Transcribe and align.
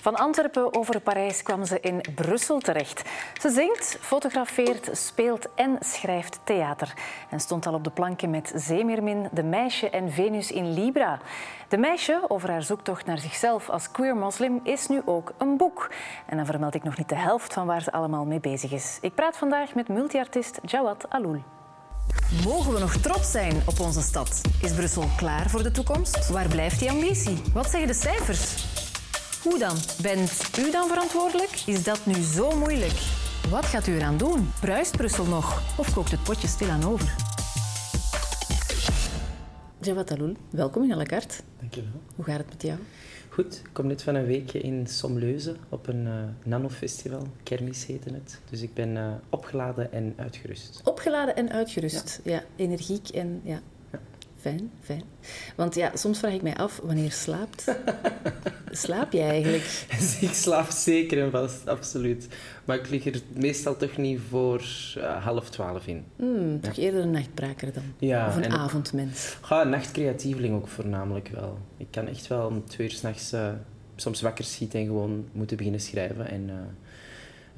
Van 0.00 0.16
Antwerpen 0.16 0.74
over 0.76 1.00
Parijs 1.00 1.42
kwam 1.42 1.64
ze 1.64 1.80
in 1.80 2.00
Brussel 2.14 2.58
terecht. 2.58 3.02
Ze 3.40 3.50
zingt, 3.50 3.98
fotografeert, 4.00 4.90
speelt 4.92 5.48
en 5.54 5.76
schrijft 5.80 6.40
theater. 6.44 6.94
En 7.30 7.40
stond 7.40 7.66
al 7.66 7.74
op 7.74 7.84
de 7.84 7.90
planken 7.90 8.30
met 8.30 8.52
Zeemermin, 8.54 9.28
De 9.32 9.42
Meisje 9.42 9.90
en 9.90 10.12
Venus 10.12 10.52
in 10.52 10.72
Libra. 10.72 11.18
De 11.68 11.76
Meisje, 11.76 12.20
over 12.28 12.50
haar 12.50 12.62
zoektocht 12.62 13.06
naar 13.06 13.18
zichzelf 13.18 13.68
als 13.68 13.90
queer 13.90 14.16
moslim, 14.16 14.60
is 14.62 14.86
nu 14.86 15.02
ook 15.04 15.32
een 15.38 15.56
boek. 15.56 15.90
En 16.26 16.36
dan 16.36 16.46
vermeld 16.46 16.74
ik 16.74 16.82
nog 16.82 16.96
niet 16.96 17.08
de 17.08 17.16
helft 17.18 17.52
van 17.52 17.66
waar 17.66 17.82
ze 17.82 17.92
allemaal 17.92 18.24
mee 18.24 18.40
bezig 18.40 18.72
is. 18.72 18.98
Ik 19.00 19.14
praat 19.14 19.36
vandaag 19.36 19.74
met 19.74 19.88
multiartist 19.88 20.58
Jawad 20.62 21.06
Aloul. 21.08 21.42
Mogen 22.44 22.72
we 22.72 22.78
nog 22.78 22.96
trots 22.96 23.30
zijn 23.30 23.62
op 23.66 23.80
onze 23.80 24.00
stad? 24.00 24.40
Is 24.62 24.74
Brussel 24.74 25.04
klaar 25.16 25.50
voor 25.50 25.62
de 25.62 25.70
toekomst? 25.70 26.28
Waar 26.28 26.48
blijft 26.48 26.78
die 26.78 26.90
ambitie? 26.90 27.42
Wat 27.52 27.70
zeggen 27.70 27.88
de 27.88 27.94
cijfers? 27.94 28.89
Hoe 29.42 29.58
dan? 29.58 29.76
Bent 30.02 30.58
u 30.58 30.70
dan 30.70 30.88
verantwoordelijk? 30.88 31.62
Is 31.66 31.84
dat 31.84 32.06
nu 32.06 32.14
zo 32.14 32.56
moeilijk? 32.56 32.98
Wat 33.50 33.64
gaat 33.64 33.86
u 33.86 33.94
eraan 33.94 34.16
doen? 34.16 34.50
Bruist 34.60 34.96
Brussel 34.96 35.24
nog? 35.24 35.78
Of 35.78 35.94
kookt 35.94 36.10
het 36.10 36.22
potje 36.22 36.48
stilaan 36.48 36.84
over? 36.84 37.14
Jawad 39.80 40.10
Aloul, 40.10 40.36
welkom 40.50 40.84
in 40.84 40.92
à 40.92 40.96
la 40.96 41.04
carte. 41.04 41.34
Dankjewel. 41.58 41.90
Hoe 42.16 42.24
gaat 42.24 42.38
het 42.38 42.48
met 42.48 42.62
jou? 42.62 42.78
Goed, 43.28 43.54
ik 43.64 43.70
kom 43.72 43.86
net 43.86 44.02
van 44.02 44.14
een 44.14 44.26
weekje 44.26 44.60
in 44.60 44.86
Somleuze 44.86 45.56
op 45.68 45.86
een 45.86 46.06
uh, 46.06 46.14
nanofestival. 46.44 47.26
Kermis 47.42 47.86
heette 47.86 48.12
het. 48.12 48.40
Dus 48.50 48.62
ik 48.62 48.74
ben 48.74 48.96
uh, 48.96 49.12
opgeladen 49.28 49.92
en 49.92 50.14
uitgerust. 50.16 50.80
Opgeladen 50.84 51.36
en 51.36 51.50
uitgerust. 51.52 52.20
Ja, 52.24 52.32
ja 52.32 52.42
energiek 52.56 53.08
en 53.08 53.40
ja. 53.44 53.60
Fijn, 54.40 54.70
fijn. 54.80 55.02
Want 55.56 55.74
ja, 55.74 55.90
soms 55.94 56.18
vraag 56.18 56.32
ik 56.32 56.42
mij 56.42 56.56
af, 56.56 56.80
wanneer 56.82 57.12
slaapt? 57.12 57.64
slaap 58.70 59.12
je 59.12 59.20
eigenlijk? 59.20 59.84
ik 60.20 60.32
slaap 60.32 60.70
zeker 60.70 61.22
en 61.22 61.30
vast, 61.30 61.68
absoluut. 61.68 62.28
Maar 62.64 62.76
ik 62.76 62.88
lig 62.88 63.06
er 63.06 63.20
meestal 63.34 63.76
toch 63.76 63.96
niet 63.96 64.20
voor 64.28 64.64
uh, 64.96 65.24
half 65.24 65.50
twaalf 65.50 65.86
in. 65.86 66.04
Mm, 66.16 66.52
ja. 66.52 66.58
Toch 66.60 66.76
eerder 66.76 67.00
een 67.00 67.10
nachtbraker 67.10 67.72
dan? 67.72 67.82
Ja, 67.98 68.28
of 68.28 68.36
een 68.36 68.52
avondmens? 68.52 69.36
Ja, 69.48 69.60
een 69.60 69.70
nachtcreatieveling 69.70 70.54
ook 70.54 70.68
voornamelijk 70.68 71.28
wel. 71.28 71.58
Ik 71.76 71.86
kan 71.90 72.08
echt 72.08 72.26
wel 72.26 72.46
om 72.46 72.64
twee 72.66 72.86
uur 72.86 72.94
s'nachts 72.94 73.32
uh, 73.32 73.48
soms 73.96 74.20
wakker 74.20 74.44
schieten 74.44 74.80
en 74.80 74.86
gewoon 74.86 75.28
moeten 75.32 75.56
beginnen 75.56 75.80
schrijven. 75.80 76.28
En, 76.28 76.48
uh, 76.48 76.54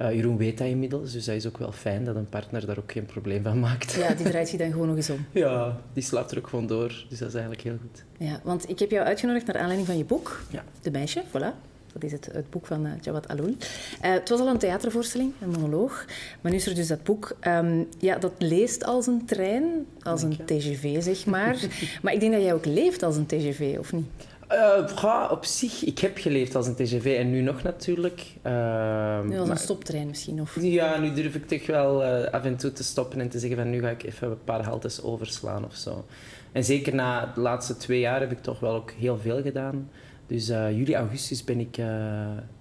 uh, 0.01 0.13
Jeroen 0.13 0.37
weet 0.37 0.57
dat 0.57 0.67
inmiddels, 0.67 1.11
dus 1.11 1.25
dat 1.25 1.35
is 1.35 1.47
ook 1.47 1.57
wel 1.57 1.71
fijn 1.71 2.05
dat 2.05 2.15
een 2.15 2.29
partner 2.29 2.65
daar 2.65 2.77
ook 2.77 2.91
geen 2.91 3.05
probleem 3.05 3.43
van 3.43 3.59
maakt. 3.59 3.93
Ja, 3.93 4.13
die 4.13 4.25
draait 4.25 4.51
je 4.51 4.57
dan 4.57 4.71
gewoon 4.71 4.87
nog 4.87 4.95
eens 4.95 5.09
om. 5.09 5.25
Ja, 5.31 5.81
die 5.93 6.03
slaapt 6.03 6.31
er 6.31 6.37
ook 6.37 6.47
gewoon 6.47 6.67
door, 6.67 7.05
dus 7.09 7.19
dat 7.19 7.27
is 7.27 7.33
eigenlijk 7.33 7.63
heel 7.63 7.77
goed. 7.81 8.03
Ja, 8.17 8.39
want 8.43 8.69
ik 8.69 8.79
heb 8.79 8.91
jou 8.91 9.05
uitgenodigd 9.05 9.45
naar 9.45 9.57
aanleiding 9.57 9.87
van 9.87 9.97
je 9.97 10.05
boek, 10.05 10.41
ja. 10.49 10.63
De 10.81 10.91
Meisje, 10.91 11.23
voilà. 11.27 11.71
Dat 11.93 12.03
is 12.03 12.11
het, 12.11 12.29
het 12.31 12.49
boek 12.49 12.65
van 12.65 12.85
uh, 12.85 12.91
Jawad 13.01 13.27
Aloul. 13.27 13.49
Uh, 13.49 13.55
het 13.99 14.29
was 14.29 14.39
al 14.39 14.47
een 14.47 14.57
theatervoorstelling, 14.57 15.31
een 15.41 15.49
monoloog. 15.49 16.05
Maar 16.41 16.51
nu 16.51 16.57
is 16.57 16.67
er 16.67 16.75
dus 16.75 16.87
dat 16.87 17.03
boek. 17.03 17.35
Um, 17.47 17.87
ja, 17.99 18.17
dat 18.17 18.31
leest 18.37 18.83
als 18.85 19.07
een 19.07 19.25
trein, 19.25 19.85
als 20.01 20.21
een 20.21 20.37
TGV, 20.45 21.03
zeg 21.03 21.25
maar. 21.25 21.57
maar 22.01 22.13
ik 22.13 22.19
denk 22.19 22.33
dat 22.33 22.41
jij 22.41 22.53
ook 22.53 22.65
leeft 22.65 23.03
als 23.03 23.15
een 23.15 23.25
TGV, 23.25 23.75
of 23.79 23.93
niet? 23.93 24.05
Uh, 24.51 25.31
op 25.31 25.45
zich, 25.45 25.83
ik 25.83 25.99
heb 25.99 26.17
geleefd 26.17 26.55
als 26.55 26.67
een 26.67 26.75
TGV 26.75 27.15
en 27.19 27.29
nu 27.29 27.41
nog 27.41 27.63
natuurlijk. 27.63 28.21
Uh, 28.45 29.21
nu 29.21 29.39
als 29.39 29.49
een 29.49 29.57
stoptrein 29.57 30.07
misschien? 30.07 30.41
Of? 30.41 30.57
Ja, 30.61 30.99
nu 30.99 31.13
durf 31.13 31.35
ik 31.35 31.47
toch 31.47 31.65
wel 31.65 32.03
uh, 32.03 32.31
af 32.31 32.43
en 32.43 32.55
toe 32.55 32.71
te 32.71 32.83
stoppen 32.83 33.21
en 33.21 33.29
te 33.29 33.39
zeggen 33.39 33.57
van 33.57 33.69
nu 33.69 33.81
ga 33.81 33.89
ik 33.89 34.03
even 34.03 34.31
een 34.31 34.43
paar 34.43 34.63
haltes 34.63 35.01
overslaan 35.01 35.65
of 35.65 35.75
zo. 35.75 36.05
En 36.51 36.63
zeker 36.63 36.95
na 36.95 37.31
de 37.35 37.41
laatste 37.41 37.77
twee 37.77 37.99
jaar 37.99 38.19
heb 38.19 38.31
ik 38.31 38.41
toch 38.41 38.59
wel 38.59 38.73
ook 38.73 38.91
heel 38.91 39.17
veel 39.17 39.41
gedaan. 39.41 39.89
Dus 40.27 40.47
juli, 40.47 40.95
augustus 40.95 41.43
ben 41.43 41.59
ik 41.59 41.79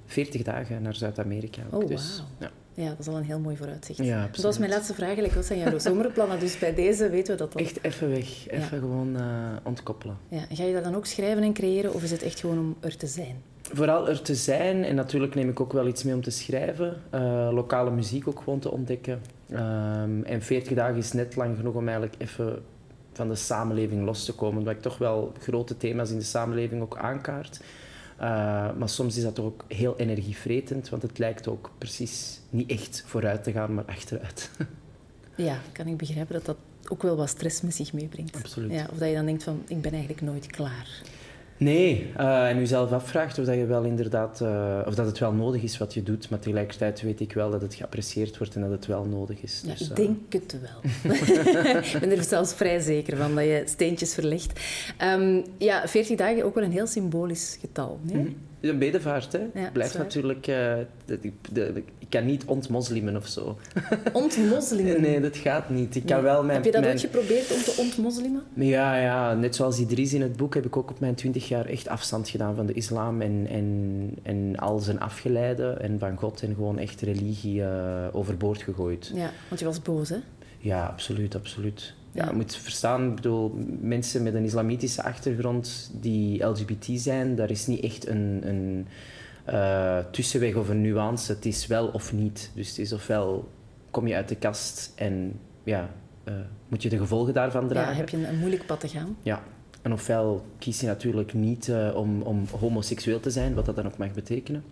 40 0.06 0.42
dagen 0.42 0.82
naar 0.82 0.94
Zuid-Amerika. 0.94 1.62
Oh, 1.70 1.86
dus, 1.86 2.18
wow. 2.18 2.26
ja. 2.40 2.50
Ja, 2.74 2.88
dat 2.88 2.98
is 2.98 3.08
al 3.08 3.16
een 3.16 3.24
heel 3.24 3.38
mooi 3.38 3.56
vooruitzicht. 3.56 4.04
Ja, 4.04 4.28
dat 4.32 4.42
was 4.42 4.58
mijn 4.58 4.70
laatste 4.70 4.94
vraag. 4.94 5.06
Eigenlijk. 5.06 5.34
Wat 5.34 5.44
zijn 5.44 5.58
jouw 5.58 5.78
zomerplannen? 5.90 6.40
Dus 6.40 6.58
bij 6.58 6.74
deze 6.74 7.08
weten 7.08 7.32
we 7.32 7.38
dat 7.38 7.54
al. 7.54 7.60
Echt 7.60 7.84
even 7.84 8.08
weg. 8.08 8.48
Even 8.48 8.58
ja. 8.58 8.66
gewoon 8.66 9.16
uh, 9.16 9.22
ontkoppelen. 9.62 10.16
Ja. 10.28 10.44
En 10.48 10.56
ga 10.56 10.64
je 10.64 10.72
dat 10.72 10.84
dan 10.84 10.94
ook 10.94 11.06
schrijven 11.06 11.42
en 11.42 11.52
creëren? 11.52 11.94
Of 11.94 12.02
is 12.02 12.10
het 12.10 12.22
echt 12.22 12.40
gewoon 12.40 12.58
om 12.58 12.76
er 12.80 12.96
te 12.96 13.06
zijn? 13.06 13.42
Vooral 13.72 14.08
er 14.08 14.22
te 14.22 14.34
zijn. 14.34 14.84
En 14.84 14.94
natuurlijk 14.94 15.34
neem 15.34 15.48
ik 15.48 15.60
ook 15.60 15.72
wel 15.72 15.86
iets 15.86 16.02
mee 16.02 16.14
om 16.14 16.22
te 16.22 16.30
schrijven. 16.30 17.00
Uh, 17.14 17.48
lokale 17.52 17.90
muziek 17.90 18.28
ook 18.28 18.38
gewoon 18.38 18.58
te 18.58 18.70
ontdekken. 18.70 19.20
Um, 19.50 20.24
en 20.24 20.42
40 20.42 20.74
dagen 20.74 20.96
is 20.96 21.12
net 21.12 21.36
lang 21.36 21.56
genoeg 21.56 21.74
om 21.74 21.88
eigenlijk 21.88 22.14
even 22.18 22.62
van 23.12 23.28
de 23.28 23.34
samenleving 23.34 24.04
los 24.04 24.24
te 24.24 24.34
komen. 24.34 24.58
Omdat 24.58 24.74
ik 24.74 24.80
toch 24.80 24.98
wel 24.98 25.32
grote 25.38 25.76
thema's 25.76 26.10
in 26.10 26.18
de 26.18 26.24
samenleving 26.24 26.82
ook 26.82 26.96
aankaart. 26.96 27.60
Uh, 28.20 28.24
maar 28.76 28.88
soms 28.88 29.16
is 29.16 29.22
dat 29.22 29.34
toch 29.34 29.44
ook 29.44 29.64
heel 29.68 29.96
energievretend, 29.96 30.88
want 30.88 31.02
het 31.02 31.18
lijkt 31.18 31.48
ook 31.48 31.70
precies 31.78 32.40
niet 32.50 32.70
echt 32.70 33.02
vooruit 33.06 33.44
te 33.44 33.52
gaan, 33.52 33.74
maar 33.74 33.84
achteruit. 33.84 34.50
ja, 35.36 35.58
kan 35.72 35.86
ik 35.86 35.96
begrijpen 35.96 36.34
dat 36.34 36.44
dat 36.44 36.56
ook 36.88 37.02
wel 37.02 37.16
wat 37.16 37.28
stress 37.28 37.60
met 37.60 37.74
zich 37.74 37.92
meebrengt. 37.92 38.36
Absoluut. 38.36 38.72
Ja, 38.72 38.88
of 38.92 38.98
dat 38.98 39.08
je 39.08 39.14
dan 39.14 39.26
denkt 39.26 39.42
van, 39.42 39.62
ik 39.66 39.80
ben 39.80 39.92
eigenlijk 39.92 40.20
nooit 40.20 40.46
klaar. 40.46 41.02
Nee, 41.62 42.12
uh, 42.18 42.48
en 42.48 42.58
u 42.58 42.66
zelf 42.66 42.92
afvraagt 42.92 43.38
of, 43.38 43.44
dat 43.44 43.54
je 43.54 43.66
wel 43.66 43.82
inderdaad, 43.82 44.40
uh, 44.42 44.78
of 44.86 44.94
dat 44.94 45.06
het 45.06 45.18
wel 45.18 45.32
nodig 45.32 45.62
is 45.62 45.78
wat 45.78 45.94
je 45.94 46.02
doet, 46.02 46.30
maar 46.30 46.38
tegelijkertijd 46.38 47.00
weet 47.00 47.20
ik 47.20 47.32
wel 47.32 47.50
dat 47.50 47.62
het 47.62 47.74
geapprecieerd 47.74 48.38
wordt 48.38 48.54
en 48.54 48.60
dat 48.60 48.70
het 48.70 48.86
wel 48.86 49.04
nodig 49.04 49.42
is. 49.42 49.62
Ja, 49.64 49.72
dus, 49.72 49.88
ik 49.88 49.96
denk 49.96 50.32
het 50.32 50.56
wel. 50.60 51.12
ik 51.92 51.96
ben 52.00 52.10
er 52.10 52.24
zelfs 52.24 52.54
vrij 52.54 52.80
zeker 52.80 53.16
van 53.16 53.34
dat 53.34 53.44
je 53.44 53.62
steentjes 53.66 54.14
verlegt. 54.14 54.60
Um, 55.02 55.44
ja, 55.58 55.88
40 55.88 56.16
dagen 56.16 56.44
ook 56.44 56.54
wel 56.54 56.64
een 56.64 56.72
heel 56.72 56.86
symbolisch 56.86 57.58
getal. 57.60 57.98
Nee? 58.02 58.16
Mm 58.16 58.24
-hmm. 58.24 58.50
Een 58.62 58.78
bedevaart, 58.78 59.32
hè. 59.32 59.40
Ja, 59.54 59.70
Blijft 59.72 59.98
natuurlijk... 59.98 60.46
Uh, 60.46 60.54
de, 61.04 61.18
de, 61.20 61.32
de, 61.52 61.82
ik 61.98 62.06
kan 62.08 62.26
niet 62.26 62.44
ontmoslimen 62.44 63.16
of 63.16 63.26
zo. 63.26 63.58
Ontmoslimen? 64.12 65.00
nee, 65.00 65.20
dat 65.20 65.36
gaat 65.36 65.70
niet. 65.70 65.96
Ik 65.96 66.06
kan 66.06 66.22
wel 66.22 66.44
mijn, 66.44 66.56
heb 66.56 66.64
je 66.64 66.70
dat 66.70 66.80
mijn... 66.80 66.92
ooit 66.92 67.02
geprobeerd 67.02 67.52
om 67.52 67.62
te 67.62 67.74
ontmoslimen? 67.78 68.42
Ja, 68.54 68.96
ja, 68.96 69.34
net 69.34 69.56
zoals 69.56 69.78
Idris 69.78 70.12
in 70.12 70.22
het 70.22 70.36
boek 70.36 70.54
heb 70.54 70.66
ik 70.66 70.76
ook 70.76 70.90
op 70.90 71.00
mijn 71.00 71.14
twintig 71.14 71.48
jaar 71.48 71.66
echt 71.66 71.88
afstand 71.88 72.28
gedaan 72.28 72.54
van 72.54 72.66
de 72.66 72.72
islam 72.72 73.20
en, 73.20 73.46
en, 73.50 74.10
en 74.22 74.56
al 74.56 74.78
zijn 74.78 75.00
afgeleiden 75.00 75.80
en 75.80 75.98
van 75.98 76.16
God 76.16 76.42
en 76.42 76.54
gewoon 76.54 76.78
echt 76.78 77.00
religie 77.00 77.60
uh, 77.60 78.06
overboord 78.12 78.62
gegooid. 78.62 79.12
Ja, 79.14 79.30
want 79.48 79.60
je 79.60 79.66
was 79.66 79.82
boos, 79.82 80.08
hè? 80.08 80.18
Ja, 80.58 80.86
absoluut, 80.86 81.34
absoluut. 81.34 81.94
Ja, 82.12 82.26
je 82.26 82.32
moet 82.32 82.56
verstaan, 82.56 83.08
ik 83.08 83.14
bedoel, 83.14 83.54
mensen 83.80 84.22
met 84.22 84.34
een 84.34 84.44
islamitische 84.44 85.02
achtergrond 85.02 85.90
die 86.00 86.44
LGBT 86.44 86.86
zijn, 86.94 87.34
daar 87.34 87.50
is 87.50 87.66
niet 87.66 87.84
echt 87.84 88.08
een, 88.08 88.40
een 88.44 88.86
uh, 89.48 89.98
tussenweg 90.10 90.54
of 90.54 90.68
een 90.68 90.80
nuance. 90.80 91.32
Het 91.32 91.46
is 91.46 91.66
wel 91.66 91.86
of 91.86 92.12
niet. 92.12 92.50
Dus 92.54 92.68
het 92.68 92.78
is 92.78 92.92
ofwel 92.92 93.48
kom 93.90 94.06
je 94.06 94.14
uit 94.14 94.28
de 94.28 94.36
kast 94.36 94.92
en 94.94 95.40
ja, 95.64 95.90
uh, 96.24 96.34
moet 96.68 96.82
je 96.82 96.88
de 96.88 96.98
gevolgen 96.98 97.34
daarvan 97.34 97.68
dragen. 97.68 97.90
Ja, 97.90 97.96
heb 97.96 98.08
je 98.08 98.16
een, 98.16 98.28
een, 98.28 98.38
moeilijk 98.38 98.66
pad 98.66 98.80
te 98.80 98.88
gaan. 98.88 99.16
Ja, 99.22 99.42
en 99.82 99.92
ofwel 99.92 100.44
kies 100.58 100.80
je 100.80 100.86
natuurlijk 100.86 101.34
niet 101.34 101.68
uh, 101.68 101.94
om, 101.94 102.22
om 102.22 102.44
homoseksueel 102.60 103.20
te 103.20 103.30
zijn, 103.30 103.54
wat 103.54 103.66
dat 103.66 103.76
dan 103.76 103.86
ook 103.86 103.96
mag 103.96 104.12
betekenen. 104.12 104.64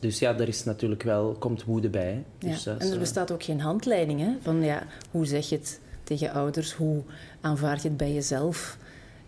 Dus 0.00 0.18
ja, 0.18 0.38
er 0.38 0.48
is 0.48 0.64
natuurlijk 0.64 1.02
wel, 1.02 1.36
komt 1.38 1.64
woede 1.64 1.88
bij. 1.88 2.24
Dus, 2.38 2.64
ja. 2.64 2.76
en 2.78 2.92
er 2.92 2.98
bestaat 2.98 3.32
ook 3.32 3.42
geen 3.42 3.60
handleiding 3.60 4.20
hè? 4.20 4.36
van 4.42 4.62
ja, 4.62 4.82
hoe 5.10 5.26
zeg 5.26 5.48
je 5.48 5.56
het 5.56 5.80
tegen 6.06 6.32
ouders? 6.32 6.72
Hoe 6.72 7.02
aanvaard 7.40 7.82
je 7.82 7.88
het 7.88 7.96
bij 7.96 8.12
jezelf? 8.12 8.78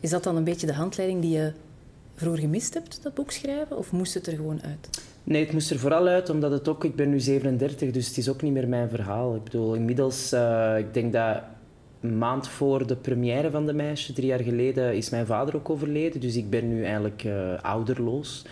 Is 0.01 0.11
dat 0.11 0.23
dan 0.23 0.37
een 0.37 0.45
beetje 0.45 0.67
de 0.67 0.73
handleiding 0.73 1.21
die 1.21 1.31
je 1.31 1.53
vroeger 2.15 2.41
gemist 2.41 2.75
hebt, 2.75 3.03
dat 3.03 3.15
boek 3.15 3.31
schrijven? 3.31 3.77
Of 3.77 3.93
moest 3.93 4.15
het 4.15 4.27
er 4.27 4.35
gewoon 4.35 4.63
uit? 4.63 5.03
Nee, 5.25 5.45
het 5.45 5.53
moest 5.53 5.71
er 5.71 5.79
vooral 5.79 6.07
uit, 6.07 6.31
omdat 6.31 6.51
het 6.51 6.69
ook... 6.69 6.85
Ik 6.85 6.97
ben 6.97 7.11
nu 7.11 7.21
37, 7.21 7.91
dus 7.91 8.09
het 8.09 8.17
is 8.17 8.29
ook 8.29 8.43
niet 8.43 8.53
meer 8.53 8.69
mijn 8.69 8.89
verhaal. 8.89 9.35
Ik 9.35 9.45
bedoel, 9.45 9.75
inmiddels... 9.75 10.33
Uh, 10.33 10.79
ik 10.79 10.95
denk 10.95 11.13
dat 11.13 11.43
een 12.01 12.19
maand 12.19 12.49
voor 12.49 12.87
de 12.87 12.97
première 12.97 13.51
van 13.51 13.67
De 13.67 13.73
Meisje, 13.73 14.13
drie 14.13 14.27
jaar 14.27 14.43
geleden, 14.43 14.97
is 14.97 15.11
mijn 15.11 15.27
vader 15.27 15.57
ook 15.57 15.71
overleden. 15.71 16.21
Dus 16.21 16.37
ik 16.37 16.51
ben 16.51 16.69
nu 16.69 16.83
eigenlijk 16.85 17.25
uh, 17.25 17.63
ouderloos. 17.63 18.45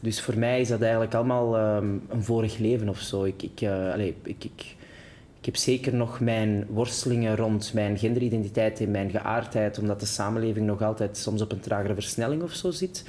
Dus 0.00 0.20
voor 0.20 0.38
mij 0.38 0.60
is 0.60 0.68
dat 0.68 0.80
eigenlijk 0.80 1.14
allemaal 1.14 1.76
um, 1.76 2.02
een 2.08 2.22
vorig 2.22 2.58
leven 2.58 2.88
of 2.88 3.00
zo. 3.00 3.24
Ik, 3.24 3.42
ik, 3.42 3.60
uh, 3.60 3.92
allez, 3.92 4.12
ik, 4.22 4.44
ik 4.44 4.75
heb 5.46 5.56
zeker 5.56 5.94
nog 5.94 6.20
mijn 6.20 6.66
worstelingen 6.68 7.36
rond 7.36 7.72
mijn 7.74 7.98
genderidentiteit 7.98 8.80
en 8.80 8.90
mijn 8.90 9.10
geaardheid, 9.10 9.78
omdat 9.78 10.00
de 10.00 10.06
samenleving 10.06 10.66
nog 10.66 10.82
altijd 10.82 11.16
soms 11.16 11.42
op 11.42 11.52
een 11.52 11.60
tragere 11.60 11.94
versnelling 11.94 12.42
of 12.42 12.52
zo 12.52 12.70
zit. 12.70 13.04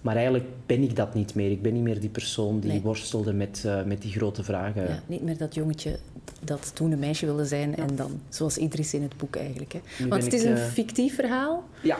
Maar 0.00 0.14
eigenlijk 0.14 0.44
ben 0.66 0.82
ik 0.82 0.96
dat 0.96 1.14
niet 1.14 1.34
meer. 1.34 1.50
Ik 1.50 1.62
ben 1.62 1.72
niet 1.72 1.82
meer 1.82 2.00
die 2.00 2.08
persoon 2.08 2.60
die 2.60 2.70
nee. 2.70 2.80
worstelde 2.80 3.32
met, 3.32 3.62
uh, 3.66 3.82
met 3.82 4.02
die 4.02 4.12
grote 4.12 4.44
vragen. 4.44 4.82
Ja, 4.82 5.02
niet 5.06 5.22
meer 5.22 5.36
dat 5.36 5.54
jongetje 5.54 5.98
dat 6.40 6.70
toen 6.74 6.92
een 6.92 6.98
meisje 6.98 7.26
wilde 7.26 7.44
zijn 7.44 7.70
ja. 7.70 7.76
en 7.76 7.96
dan, 7.96 8.20
zoals 8.28 8.58
Idris 8.58 8.94
in 8.94 9.02
het 9.02 9.16
boek 9.16 9.36
eigenlijk. 9.36 9.72
Hè. 9.72 10.08
Want 10.08 10.24
het 10.24 10.32
is 10.32 10.42
ik, 10.42 10.50
een 10.50 10.56
uh... 10.56 10.64
fictief 10.64 11.14
verhaal, 11.14 11.64
ja. 11.82 11.98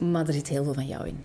maar 0.00 0.26
er 0.26 0.32
zit 0.32 0.48
heel 0.48 0.64
veel 0.64 0.74
van 0.74 0.86
jou 0.86 1.06
in. 1.06 1.24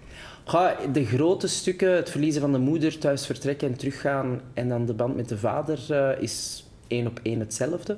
Ja, 0.52 0.78
de 0.94 1.06
grote 1.06 1.48
stukken, 1.48 1.96
het 1.96 2.10
verliezen 2.10 2.42
van 2.42 2.52
de 2.52 2.58
moeder, 2.58 2.98
thuis 2.98 3.26
vertrekken 3.26 3.68
en 3.68 3.78
teruggaan 3.78 4.42
en 4.54 4.70
dan 4.70 4.86
de 4.86 4.94
band 4.94 5.16
met 5.16 5.30
de 5.30 5.38
vader, 5.38 5.80
uh, 5.92 6.22
is 6.22 6.65
één 6.88 7.08
op 7.08 7.20
één 7.24 7.40
hetzelfde. 7.40 7.98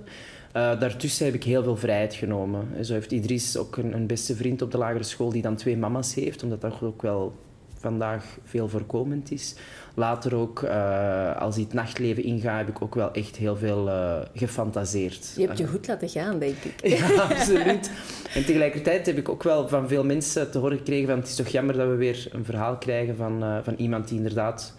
Uh, 0.58 0.80
daartussen 0.80 1.26
heb 1.26 1.36
ik 1.36 1.44
heel 1.44 1.64
veel 1.64 1.78
vrijheid 1.78 2.14
genomen. 2.14 2.86
Zo 2.86 2.94
heeft 2.94 3.12
Idris 3.12 3.58
ook 3.58 3.78
een, 3.78 3.94
een, 3.94 4.08
beste 4.08 4.36
vriend 4.36 4.62
op 4.62 4.72
de 4.72 4.78
lagere 4.78 5.04
school 5.04 5.30
die 5.30 5.42
dan 5.42 5.56
twee 5.56 5.78
mama's 5.78 6.14
heeft, 6.14 6.44
omdat 6.44 6.62
dat 6.62 6.82
ook 6.82 7.02
wel 7.02 7.36
vandaag 7.80 8.38
veel 8.44 8.70
voorkomend 8.70 9.32
is. 9.32 9.56
Later 9.94 10.36
ook, 10.36 10.62
uh, 10.62 11.36
als 11.36 11.58
ik 11.58 11.64
het 11.64 11.74
nachtleven 11.74 12.24
inga, 12.24 12.58
heb 12.58 12.68
ik 12.70 12.82
ook 12.82 12.96
wel 12.96 13.14
echt 13.14 13.36
heel 13.36 13.56
veel 13.56 13.88
uh, 13.88 14.18
gefantaseerd. 14.34 15.34
Je 15.36 15.46
hebt 15.46 15.58
je 15.58 15.68
goed 15.68 15.88
laten 15.88 16.10
gaan, 16.10 16.40
denk 16.40 16.56
ik. 16.64 16.88
ja, 16.98 17.22
absoluut. 17.22 17.92
En 18.34 18.46
tegelijkertijd 18.46 19.06
heb 19.06 19.18
ik 19.18 19.30
ook 19.30 19.44
wel 19.44 19.68
van 19.68 19.88
veel 19.88 20.04
mensen 20.04 20.52
te 20.52 20.58
horen 20.58 20.78
gekregen 20.78 21.08
van 21.08 21.20
het 21.20 21.28
is 21.28 21.36
toch 21.36 21.48
jammer 21.48 21.78
dat 21.78 21.88
we 21.88 21.96
weer 21.96 22.28
een 22.32 22.46
verhaal 22.46 22.78
krijgen 22.78 23.16
van, 23.16 23.62
van 23.64 23.76
iemand 23.78 24.08
die 24.08 24.18
inderdaad 24.18 24.76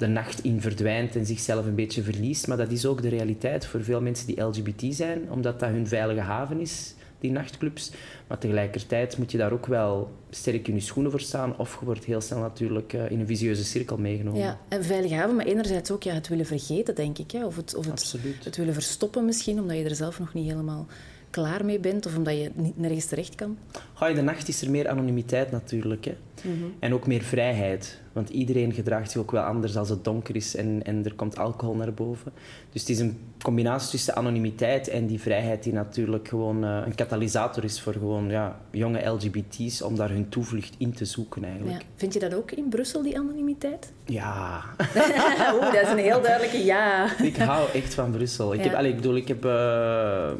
de 0.00 0.06
nacht 0.06 0.44
in 0.44 0.60
verdwijnt 0.60 1.16
en 1.16 1.26
zichzelf 1.26 1.66
een 1.66 1.74
beetje 1.74 2.02
verliest. 2.02 2.46
Maar 2.46 2.56
dat 2.56 2.70
is 2.70 2.86
ook 2.86 3.02
de 3.02 3.08
realiteit 3.08 3.66
voor 3.66 3.84
veel 3.84 4.00
mensen 4.00 4.26
die 4.26 4.42
LGBT 4.42 4.94
zijn, 4.94 5.30
omdat 5.30 5.60
dat 5.60 5.68
hun 5.68 5.86
veilige 5.86 6.20
haven 6.20 6.60
is 6.60 6.94
die 7.18 7.30
nachtclubs. 7.30 7.90
Maar 8.26 8.38
tegelijkertijd 8.38 9.18
moet 9.18 9.30
je 9.30 9.38
daar 9.38 9.52
ook 9.52 9.66
wel 9.66 10.10
sterk 10.30 10.68
in 10.68 10.74
je 10.74 10.80
schoenen 10.80 11.10
voor 11.10 11.20
staan. 11.20 11.58
Of 11.58 11.76
je 11.78 11.84
wordt 11.84 12.04
heel 12.04 12.20
snel 12.20 12.38
natuurlijk 12.38 12.92
uh, 12.92 13.10
in 13.10 13.20
een 13.20 13.26
visieuze 13.26 13.64
cirkel 13.64 13.96
meegenomen. 13.96 14.40
Ja, 14.40 14.58
en 14.68 14.84
veilig 14.84 15.10
haven, 15.10 15.36
maar 15.36 15.46
enerzijds 15.46 15.90
ook 15.90 16.02
ja, 16.02 16.14
het 16.14 16.28
willen 16.28 16.46
vergeten, 16.46 16.94
denk 16.94 17.18
ik. 17.18 17.30
Ja. 17.30 17.46
Of, 17.46 17.56
het, 17.56 17.74
of 17.74 17.86
het, 17.86 18.14
het 18.44 18.56
willen 18.56 18.74
verstoppen 18.74 19.24
misschien, 19.24 19.60
omdat 19.60 19.76
je 19.76 19.84
er 19.84 19.94
zelf 19.94 20.18
nog 20.18 20.34
niet 20.34 20.50
helemaal 20.50 20.86
klaar 21.30 21.64
mee 21.64 21.78
bent 21.78 22.06
of 22.06 22.16
omdat 22.16 22.34
je 22.34 22.50
niet 22.54 22.78
nergens 22.78 23.06
terecht 23.06 23.34
kan? 23.34 23.58
Ga 23.94 24.08
in 24.08 24.14
de 24.14 24.22
nacht 24.22 24.48
is 24.48 24.62
er 24.62 24.70
meer 24.70 24.88
anonimiteit 24.88 25.50
natuurlijk. 25.50 26.04
Hè? 26.04 26.16
Mhm. 26.42 26.64
En 26.78 26.94
ook 26.94 27.06
meer 27.06 27.22
vrijheid. 27.22 28.00
Want 28.12 28.28
iedereen 28.28 28.72
gedraagt 28.72 29.10
zich 29.10 29.20
ook 29.20 29.30
wel 29.30 29.42
anders 29.42 29.76
als 29.76 29.88
het 29.88 30.04
donker 30.04 30.36
is 30.36 30.56
en, 30.56 30.82
en 30.84 31.04
er 31.04 31.14
komt 31.14 31.38
alcohol 31.38 31.74
naar 31.74 31.94
boven. 31.94 32.32
Dus 32.72 32.80
het 32.80 32.90
is 32.90 32.98
een 32.98 33.18
combinatie 33.42 33.90
tussen 33.90 34.16
anonimiteit 34.16 34.88
en 34.88 35.06
die 35.06 35.20
vrijheid 35.20 35.62
die 35.62 35.72
natuurlijk 35.72 36.28
gewoon 36.28 36.64
uh, 36.64 36.82
een 36.86 36.94
katalysator 36.94 37.64
is 37.64 37.80
voor 37.80 37.92
gewoon 37.92 38.28
ja, 38.28 38.60
jonge 38.70 39.08
LGBT's 39.08 39.82
om 39.82 39.96
daar 39.96 40.10
hun 40.10 40.28
toevlucht 40.28 40.74
in 40.78 40.92
te 40.92 41.04
zoeken 41.04 41.44
eigenlijk. 41.44 41.80
Ja. 41.80 41.86
Vind 41.94 42.12
je 42.12 42.18
dat 42.18 42.34
ook 42.34 42.50
in 42.50 42.68
Brussel, 42.68 43.02
die 43.02 43.18
anonimiteit? 43.18 43.92
Ja. 44.04 44.62
Oeh, 45.54 45.72
dat 45.72 45.82
is 45.82 45.90
een 45.90 45.98
heel 45.98 46.20
duidelijke 46.20 46.64
ja. 46.64 47.18
ik 47.18 47.36
hou 47.36 47.70
echt 47.72 47.94
van 47.94 48.10
Brussel. 48.10 48.54
Ik, 48.54 48.60
heb, 48.60 48.80
ik 48.80 48.96
bedoel, 48.96 49.16
ik 49.16 49.28
heb... 49.28 49.44
Uh, 49.44 50.30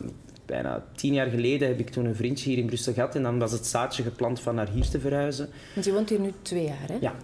bijna 0.50 0.84
tien 0.94 1.14
jaar 1.14 1.26
geleden 1.26 1.68
heb 1.68 1.78
ik 1.78 1.90
toen 1.90 2.04
een 2.04 2.14
vriendje 2.14 2.48
hier 2.48 2.58
in 2.58 2.66
Brussel 2.66 2.92
gehad 2.92 3.14
en 3.14 3.22
dan 3.22 3.38
was 3.38 3.52
het 3.52 3.66
zaadje 3.66 4.02
geplant 4.02 4.40
van 4.40 4.54
naar 4.54 4.68
hier 4.68 4.88
te 4.88 5.00
verhuizen. 5.00 5.48
Want 5.74 5.86
je 5.86 5.92
woont 5.92 6.08
hier 6.08 6.20
nu 6.20 6.32
twee 6.42 6.64
jaar, 6.64 6.88
hè? 6.88 6.96
Ja. 7.00 7.14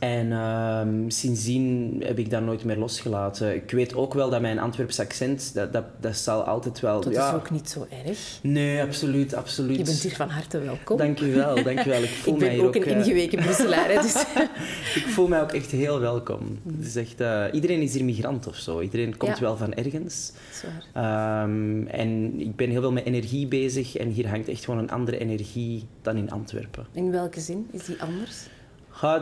En 0.00 0.26
uh, 0.26 0.86
sindsdien 1.08 1.96
heb 2.04 2.18
ik 2.18 2.30
dat 2.30 2.42
nooit 2.42 2.64
meer 2.64 2.76
losgelaten. 2.76 3.54
Ik 3.54 3.70
weet 3.70 3.94
ook 3.94 4.14
wel 4.14 4.30
dat 4.30 4.40
mijn 4.40 4.58
Antwerps 4.58 5.00
accent, 5.00 5.54
dat, 5.54 5.72
dat, 5.72 5.84
dat 6.00 6.16
zal 6.16 6.42
altijd 6.42 6.80
wel... 6.80 7.00
Dat 7.00 7.12
is 7.12 7.32
ook 7.32 7.50
niet 7.50 7.70
zo 7.70 7.86
erg. 8.04 8.38
Nee, 8.42 8.82
absoluut, 8.82 9.34
absoluut. 9.34 9.76
Je 9.76 9.84
bent 9.84 10.02
hier 10.02 10.14
van 10.14 10.28
harte 10.28 10.58
welkom. 10.58 10.96
Dank 10.96 11.18
je 11.18 11.26
wel, 11.26 11.62
dank 11.62 11.78
je 11.78 11.88
wel. 11.90 12.02
Ik, 12.02 12.08
voel 12.22 12.34
ik 12.34 12.38
ben 12.38 12.56
mij 12.56 12.66
ook 12.66 12.74
een 12.74 12.84
ingeweken 12.84 13.38
Brusselaar. 13.38 13.88
Dus. 13.88 14.14
ik 15.00 15.04
voel 15.08 15.28
mij 15.28 15.42
ook 15.42 15.52
echt 15.52 15.70
heel 15.70 16.00
welkom. 16.00 16.58
Het 16.76 16.86
is 16.86 16.96
echt, 16.96 17.20
uh, 17.20 17.44
iedereen 17.52 17.80
is 17.80 17.94
hier 17.94 18.04
migrant 18.04 18.46
of 18.46 18.56
zo. 18.56 18.80
Iedereen 18.80 19.16
komt 19.16 19.38
wel 19.38 19.56
van 19.56 19.74
ergens. 19.74 20.32
Zwaar. 20.52 21.42
Um, 21.44 21.86
en 21.86 22.40
ik 22.40 22.56
ben 22.56 22.70
heel 22.70 22.80
veel 22.80 22.92
met 22.92 23.04
energie 23.04 23.46
bezig 23.46 23.96
en 23.96 24.08
hier 24.08 24.28
hangt 24.28 24.48
echt 24.48 24.64
gewoon 24.64 24.80
een 24.80 24.90
andere 24.90 25.18
energie 25.18 25.86
dan 26.02 26.16
in 26.16 26.30
Antwerpen. 26.30 26.86
In 26.92 27.10
welke 27.10 27.40
zin 27.40 27.68
is 27.72 27.84
die 27.84 28.02
anders? 28.02 28.46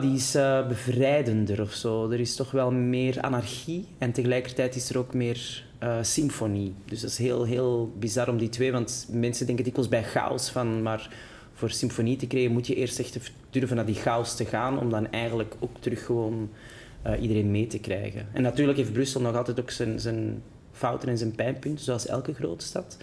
Die 0.01 0.15
is 0.15 0.37
uh, 0.37 0.69
bevrijdender 0.69 1.61
of 1.61 1.73
zo. 1.73 2.11
Er 2.11 2.21
is 2.21 2.37
toch 2.37 2.51
wel 2.51 2.71
meer 2.71 3.21
anarchie 3.21 3.87
en 3.99 4.13
tegelijkertijd 4.13 4.77
is 4.77 4.91
er 4.91 4.99
ook 4.99 5.15
meer 5.15 5.65
uh, 5.83 5.97
symfonie. 6.03 6.75
Dus 6.85 7.01
dat 7.01 7.11
is 7.11 7.19
heel, 7.19 7.45
heel 7.45 7.93
bizar 7.99 8.29
om 8.29 8.39
die 8.39 8.49
twee, 8.49 8.73
want 8.73 9.09
mensen 9.11 9.47
denken 9.47 9.65
dikwijls 9.65 9.91
bij 9.91 10.05
chaos 10.05 10.51
van, 10.51 10.83
maar 10.83 11.11
voor 11.55 11.71
symfonie 11.71 12.17
te 12.17 12.27
creëren 12.27 12.53
moet 12.53 12.67
je 12.67 12.75
eerst 12.75 12.99
echt 12.99 13.33
durven 13.51 13.77
naar 13.77 13.87
die 13.87 13.95
chaos 13.95 14.37
te 14.37 14.45
gaan 14.45 14.79
om 14.79 14.91
dan 14.91 15.11
eigenlijk 15.11 15.55
ook 15.61 15.77
terug 15.81 16.05
gewoon 16.05 16.51
uh, 17.07 17.23
iedereen 17.23 17.51
mee 17.51 17.67
te 17.67 17.79
krijgen. 17.79 18.27
En 18.33 18.43
natuurlijk 18.43 18.79
heeft 18.79 18.93
Brussel 18.93 19.21
nog 19.21 19.37
altijd 19.37 19.61
ook 19.61 19.71
zijn, 19.71 20.01
zijn 20.01 20.43
fouten 20.73 21.09
en 21.09 21.19
zijn 21.19 21.35
pijnpunten, 21.35 21.85
zoals 21.85 22.07
elke 22.07 22.35
grote 22.35 22.65
stad. 22.65 22.97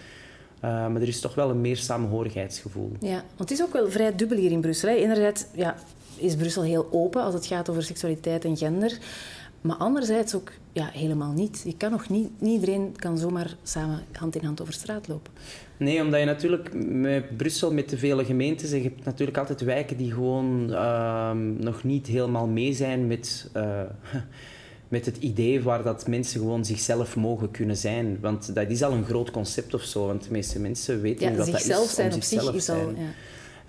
Maar 0.60 0.94
er 0.94 1.08
is 1.08 1.20
toch 1.20 1.34
wel 1.34 1.50
een 1.50 1.60
meer 1.60 1.76
samenhorigheidsgevoel. 1.76 2.92
Ja, 3.00 3.24
want 3.36 3.50
het 3.50 3.50
is 3.50 3.62
ook 3.62 3.72
wel 3.72 3.90
vrij 3.90 4.16
dubbel 4.16 4.38
hier 4.38 4.50
in 4.50 4.60
Brussel. 4.60 4.88
Hè. 4.88 4.94
Ja, 5.54 5.76
is 6.18 6.36
Brussel 6.36 6.62
heel 6.62 6.88
open 6.90 7.22
als 7.22 7.34
het 7.34 7.46
gaat 7.46 7.70
over 7.70 7.82
seksualiteit 7.82 8.44
en 8.44 8.56
gender. 8.56 8.98
Maar 9.60 9.76
anderzijds 9.76 10.34
ook 10.34 10.52
ja, 10.72 10.90
helemaal 10.92 11.32
niet. 11.32 11.62
Je 11.64 11.76
kan 11.76 11.90
nog 11.90 12.08
niet, 12.08 12.30
niet 12.38 12.60
iedereen 12.60 12.94
kan 12.96 13.18
zomaar 13.18 13.56
samen 13.62 14.02
hand 14.12 14.36
in 14.36 14.44
hand 14.44 14.60
over 14.60 14.72
straat 14.72 15.08
lopen. 15.08 15.32
Nee, 15.76 16.02
omdat 16.02 16.20
je 16.20 16.26
natuurlijk 16.26 16.70
met 16.84 17.36
Brussel, 17.36 17.72
met 17.72 17.88
de 17.88 17.98
vele 17.98 18.24
gemeentes, 18.24 18.70
en 18.70 18.76
je 18.76 18.82
hebt 18.82 19.04
natuurlijk 19.04 19.38
altijd 19.38 19.60
wijken 19.60 19.96
die 19.96 20.12
gewoon 20.12 20.70
uh, 20.70 21.30
nog 21.58 21.84
niet 21.84 22.06
helemaal 22.06 22.46
mee 22.46 22.72
zijn 22.72 23.06
met, 23.06 23.50
uh, 23.56 23.80
met 24.88 25.06
het 25.06 25.16
idee 25.16 25.62
waar 25.62 25.82
dat 25.82 26.06
mensen 26.06 26.40
gewoon 26.40 26.64
zichzelf 26.64 27.16
mogen 27.16 27.50
kunnen 27.50 27.76
zijn. 27.76 28.18
Want 28.20 28.54
dat 28.54 28.70
is 28.70 28.82
al 28.82 28.92
een 28.92 29.04
groot 29.04 29.30
concept 29.30 29.74
of 29.74 29.82
zo, 29.82 30.06
want 30.06 30.24
de 30.24 30.30
meeste 30.30 30.60
mensen 30.60 31.00
weten 31.00 31.22
ja, 31.24 31.28
niet 31.28 31.38
wat 31.38 31.46
dat 31.46 31.80
is. 31.80 31.94
Zijn 31.94 32.10
om 32.10 32.16
op 32.16 32.22
zich 32.22 32.54
is 32.54 32.68
al... 32.68 32.90
Ja. 32.90 32.96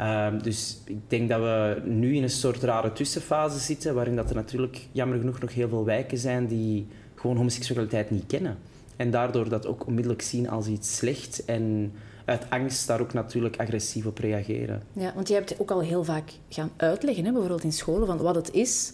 Um, 0.02 0.44
dus 0.44 0.82
ik 0.86 1.10
denk 1.10 1.30
dat 1.30 1.40
we 1.40 1.82
nu 1.86 2.16
in 2.16 2.24
een 2.24 2.30
soort 2.30 2.64
rare 2.64 2.94
tussenfase 2.94 3.60
zitten, 3.60 3.96
waarin 3.96 4.16
dat 4.16 4.30
er 4.30 4.36
natuurlijk 4.36 4.88
jammer 4.92 5.18
genoeg 5.20 5.40
nog 5.40 5.54
heel 5.54 5.70
veel 5.70 5.86
wijken 5.86 6.18
zijn 6.18 6.48
die 6.48 6.88
gewoon 7.16 7.38
homoseksualiteit 7.38 8.12
niet 8.12 8.26
kennen. 8.28 8.58
En 8.96 9.12
daardoor 9.12 9.50
dat 9.50 9.66
ook 9.66 9.88
onmiddellijk 9.88 10.22
zien 10.22 10.50
als 10.50 10.68
iets 10.68 10.96
slecht 10.96 11.46
en 11.46 11.94
uit 12.26 12.50
angst 12.50 12.88
daar 12.88 13.02
ook 13.02 13.14
natuurlijk 13.14 13.56
agressief 13.56 14.06
op 14.06 14.18
reageren. 14.18 14.84
Ja, 14.94 15.12
want 15.16 15.28
je 15.28 15.34
hebt 15.34 15.60
ook 15.60 15.72
al 15.72 15.80
heel 15.80 16.04
vaak 16.04 16.32
gaan 16.50 16.72
uitleggen, 16.78 17.26
hè, 17.26 17.32
bijvoorbeeld 17.32 17.64
in 17.64 17.72
scholen, 17.72 18.08
van 18.08 18.18
wat 18.18 18.36
het 18.36 18.54
is, 18.54 18.94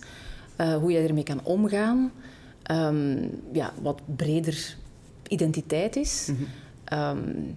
uh, 0.58 0.76
hoe 0.76 0.92
je 0.92 1.00
ermee 1.00 1.24
kan 1.24 1.44
omgaan, 1.44 2.12
um, 2.72 3.30
ja, 3.52 3.74
wat 3.82 4.02
breder 4.16 4.76
identiteit 5.28 5.96
is. 5.96 6.30
Mm 6.30 6.48
-hmm. 6.86 7.18
um, 7.18 7.56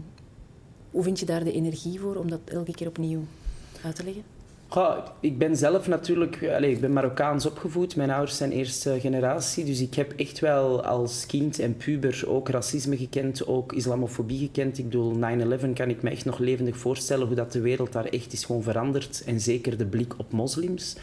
hoe 0.97 1.05
vind 1.05 1.21
je 1.21 1.27
daar 1.27 1.45
de 1.45 1.53
energie 1.53 2.01
voor 2.01 2.17
om 2.17 2.31
dat 2.31 2.41
elke 2.45 2.73
keer 2.73 2.87
opnieuw 2.87 3.25
uit 3.85 3.97
te 3.97 4.05
leggen? 4.05 4.23
Ik 5.21 5.39
ben 5.39 5.57
zelf 5.57 5.89
natuurlijk, 5.89 6.49
allez, 6.55 6.73
ik 6.73 6.81
ben 6.81 6.93
Marokkaans 6.93 7.47
opgevoed. 7.47 7.97
Mijn 7.97 8.11
ouders 8.11 8.37
zijn 8.37 8.53
eerste 8.53 9.01
generatie, 9.01 9.65
dus 9.65 9.81
ik 9.81 9.95
heb 9.95 10.13
echt 10.13 10.39
wel 10.39 10.85
als 10.85 11.27
kind 11.27 11.59
en 11.59 11.77
puber 11.77 12.25
ook 12.27 12.49
racisme 12.49 12.97
gekend, 12.97 13.47
ook 13.47 13.73
islamofobie 13.73 14.39
gekend. 14.39 14.79
Ik 14.79 14.85
bedoel, 14.85 15.15
9-11 15.15 15.73
kan 15.75 15.89
ik 15.89 16.03
me 16.03 16.11
echt 16.11 16.25
nog 16.25 16.39
levendig 16.39 16.77
voorstellen 16.77 17.27
hoe 17.27 17.37
dat 17.37 17.53
de 17.53 17.61
wereld 17.61 17.93
daar 17.93 18.05
echt 18.05 18.33
is 18.33 18.45
gewoon 18.45 18.63
veranderd. 18.63 19.23
En 19.27 19.41
zeker 19.41 19.77
de 19.77 19.87
blik 19.87 20.19
op 20.19 20.33
moslims. 20.33 20.97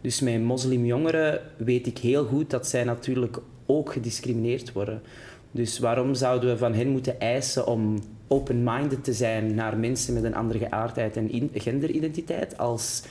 Dus 0.00 0.20
met 0.20 0.42
moslimjongeren 0.42 1.40
weet 1.56 1.86
ik 1.86 1.98
heel 1.98 2.24
goed 2.24 2.50
dat 2.50 2.66
zij 2.66 2.84
natuurlijk 2.84 3.38
ook 3.66 3.92
gediscrimineerd 3.92 4.72
worden. 4.72 5.02
Dus 5.50 5.78
waarom 5.78 6.14
zouden 6.14 6.50
we 6.50 6.58
van 6.58 6.74
hen 6.74 6.88
moeten 6.88 7.20
eisen 7.20 7.66
om 7.66 7.98
open-minded 8.28 9.04
te 9.04 9.12
zijn 9.12 9.54
naar 9.54 9.76
mensen 9.76 10.14
met 10.14 10.24
een 10.24 10.34
andere 10.34 10.58
geaardheid 10.58 11.16
en 11.16 11.50
genderidentiteit, 11.54 12.58
als 12.58 13.02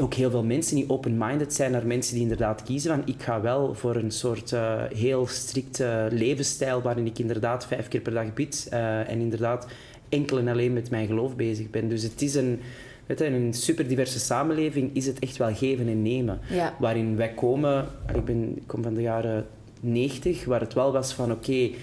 ook 0.00 0.14
heel 0.14 0.30
veel 0.30 0.44
mensen 0.44 0.76
die 0.76 0.90
open-minded 0.90 1.54
zijn 1.54 1.70
naar 1.72 1.86
mensen 1.86 2.12
die 2.12 2.22
inderdaad 2.22 2.62
kiezen 2.62 2.90
van 2.90 3.14
ik 3.14 3.22
ga 3.22 3.40
wel 3.40 3.74
voor 3.74 3.96
een 3.96 4.10
soort 4.10 4.50
uh, 4.50 4.82
heel 4.94 5.26
strikte 5.26 6.08
levensstijl 6.10 6.82
waarin 6.82 7.06
ik 7.06 7.18
inderdaad 7.18 7.66
vijf 7.66 7.88
keer 7.88 8.00
per 8.00 8.12
dag 8.12 8.34
bid 8.34 8.68
uh, 8.72 9.10
en 9.10 9.18
inderdaad 9.20 9.66
enkel 10.08 10.38
en 10.38 10.48
alleen 10.48 10.72
met 10.72 10.90
mijn 10.90 11.06
geloof 11.06 11.36
bezig 11.36 11.70
ben. 11.70 11.88
Dus 11.88 12.02
het 12.02 12.22
is 12.22 12.34
een, 12.34 12.60
weet 13.06 13.18
je, 13.18 13.24
in 13.24 13.34
een 13.34 13.54
superdiverse 13.54 14.18
samenleving 14.18 14.90
is 14.92 15.06
het 15.06 15.18
echt 15.18 15.36
wel 15.36 15.54
geven 15.54 15.88
en 15.88 16.02
nemen. 16.02 16.40
Ja. 16.50 16.74
Waarin 16.78 17.16
wij 17.16 17.32
komen, 17.34 17.86
ik, 18.14 18.24
ben, 18.24 18.56
ik 18.56 18.66
kom 18.66 18.82
van 18.82 18.94
de 18.94 19.02
jaren 19.02 19.46
90, 19.80 20.44
waar 20.44 20.60
het 20.60 20.74
wel 20.74 20.92
was 20.92 21.12
van 21.12 21.32
oké, 21.32 21.50
okay, 21.50 21.74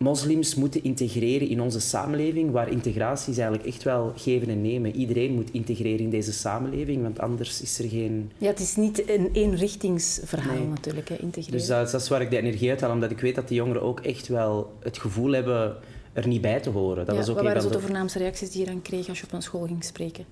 moslims 0.00 0.54
moeten 0.54 0.84
integreren 0.84 1.48
in 1.48 1.60
onze 1.60 1.80
samenleving, 1.80 2.50
waar 2.50 2.70
integratie 2.70 3.32
is 3.32 3.38
eigenlijk 3.38 3.68
echt 3.68 3.82
wel 3.82 4.12
geven 4.16 4.48
en 4.48 4.62
nemen. 4.62 4.96
Iedereen 4.96 5.34
moet 5.34 5.50
integreren 5.52 6.00
in 6.00 6.10
deze 6.10 6.32
samenleving, 6.32 7.02
want 7.02 7.18
anders 7.18 7.62
is 7.62 7.78
er 7.78 7.88
geen... 7.88 8.30
Ja, 8.38 8.46
het 8.46 8.60
is 8.60 8.76
niet 8.76 9.08
een 9.08 9.30
eenrichtingsverhaal 9.32 10.58
nee. 10.58 10.68
natuurlijk, 10.68 11.08
hè, 11.08 11.16
integreren. 11.16 11.58
Dus 11.58 11.66
dat, 11.66 11.90
dat, 11.90 12.00
is 12.00 12.08
waar 12.08 12.20
ik 12.20 12.30
de 12.30 12.36
energie 12.36 12.70
uit 12.70 12.80
haal, 12.80 12.92
omdat 12.92 13.10
ik 13.10 13.20
weet 13.20 13.34
dat 13.34 13.48
die 13.48 13.56
jongeren 13.56 13.82
ook 13.82 14.00
echt 14.00 14.28
wel 14.28 14.72
het 14.82 14.98
gevoel 14.98 15.32
hebben 15.32 15.76
er 16.12 16.26
niet 16.26 16.40
bij 16.40 16.60
te 16.60 16.70
horen. 16.70 17.06
Dat 17.06 17.14
ja, 17.14 17.20
was 17.20 17.28
ook 17.28 17.34
wat 17.34 17.44
waren 17.44 17.62
zo 17.62 17.68
de 17.68 17.80
voornaamste 17.80 18.18
reacties 18.18 18.50
die 18.50 18.60
je 18.60 18.66
dan 18.66 18.82
kreeg 18.82 19.08
als 19.08 19.18
je 19.18 19.24
op 19.24 19.32
een 19.32 19.42
school 19.42 19.66
ging 19.66 19.84
spreken? 19.84 20.24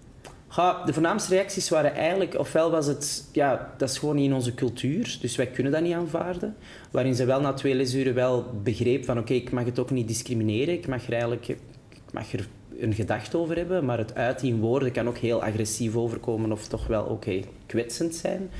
Ja, 0.56 0.84
de 0.84 0.92
voornaamste 0.92 1.34
reacties 1.34 1.68
waren 1.68 1.94
eigenlijk, 1.94 2.38
ofwel 2.38 2.70
was 2.70 2.86
het, 2.86 3.28
ja, 3.32 3.74
dat 3.76 3.90
is 3.90 3.98
gewoon 3.98 4.16
niet 4.16 4.24
in 4.24 4.34
onze 4.34 4.54
cultuur, 4.54 5.18
dus 5.20 5.36
wij 5.36 5.46
kunnen 5.46 5.72
dat 5.72 5.82
niet 5.82 5.94
aanvaarden. 5.94 6.56
Waarin 6.90 7.14
ze 7.14 7.24
wel 7.24 7.40
na 7.40 7.52
twee 7.52 7.74
lesuren 7.74 8.14
wel 8.14 8.44
begreep 8.62 9.04
van, 9.04 9.18
oké, 9.18 9.32
ik 9.32 9.50
mag 9.50 9.64
het 9.64 9.78
ook 9.78 9.90
niet 9.90 10.08
discrimineren, 10.08 10.74
ik 10.74 10.86
mag 10.86 11.06
er 11.06 11.12
eigenlijk, 11.12 11.48
ik 11.48 11.58
mag 12.12 12.32
er 12.32 12.48
een 12.78 12.94
gedachte 12.94 13.38
over 13.38 13.56
hebben, 13.56 13.84
maar 13.84 13.98
het 13.98 14.14
uiten 14.14 14.48
in 14.48 14.60
woorden 14.60 14.92
kan 14.92 15.08
ook 15.08 15.18
heel 15.18 15.42
agressief 15.42 15.96
overkomen 15.96 16.52
of 16.52 16.66
toch 16.66 16.86
wel, 16.86 17.04
oké, 17.04 17.40
kwetsend 17.66 18.14
zijn. 18.14 18.50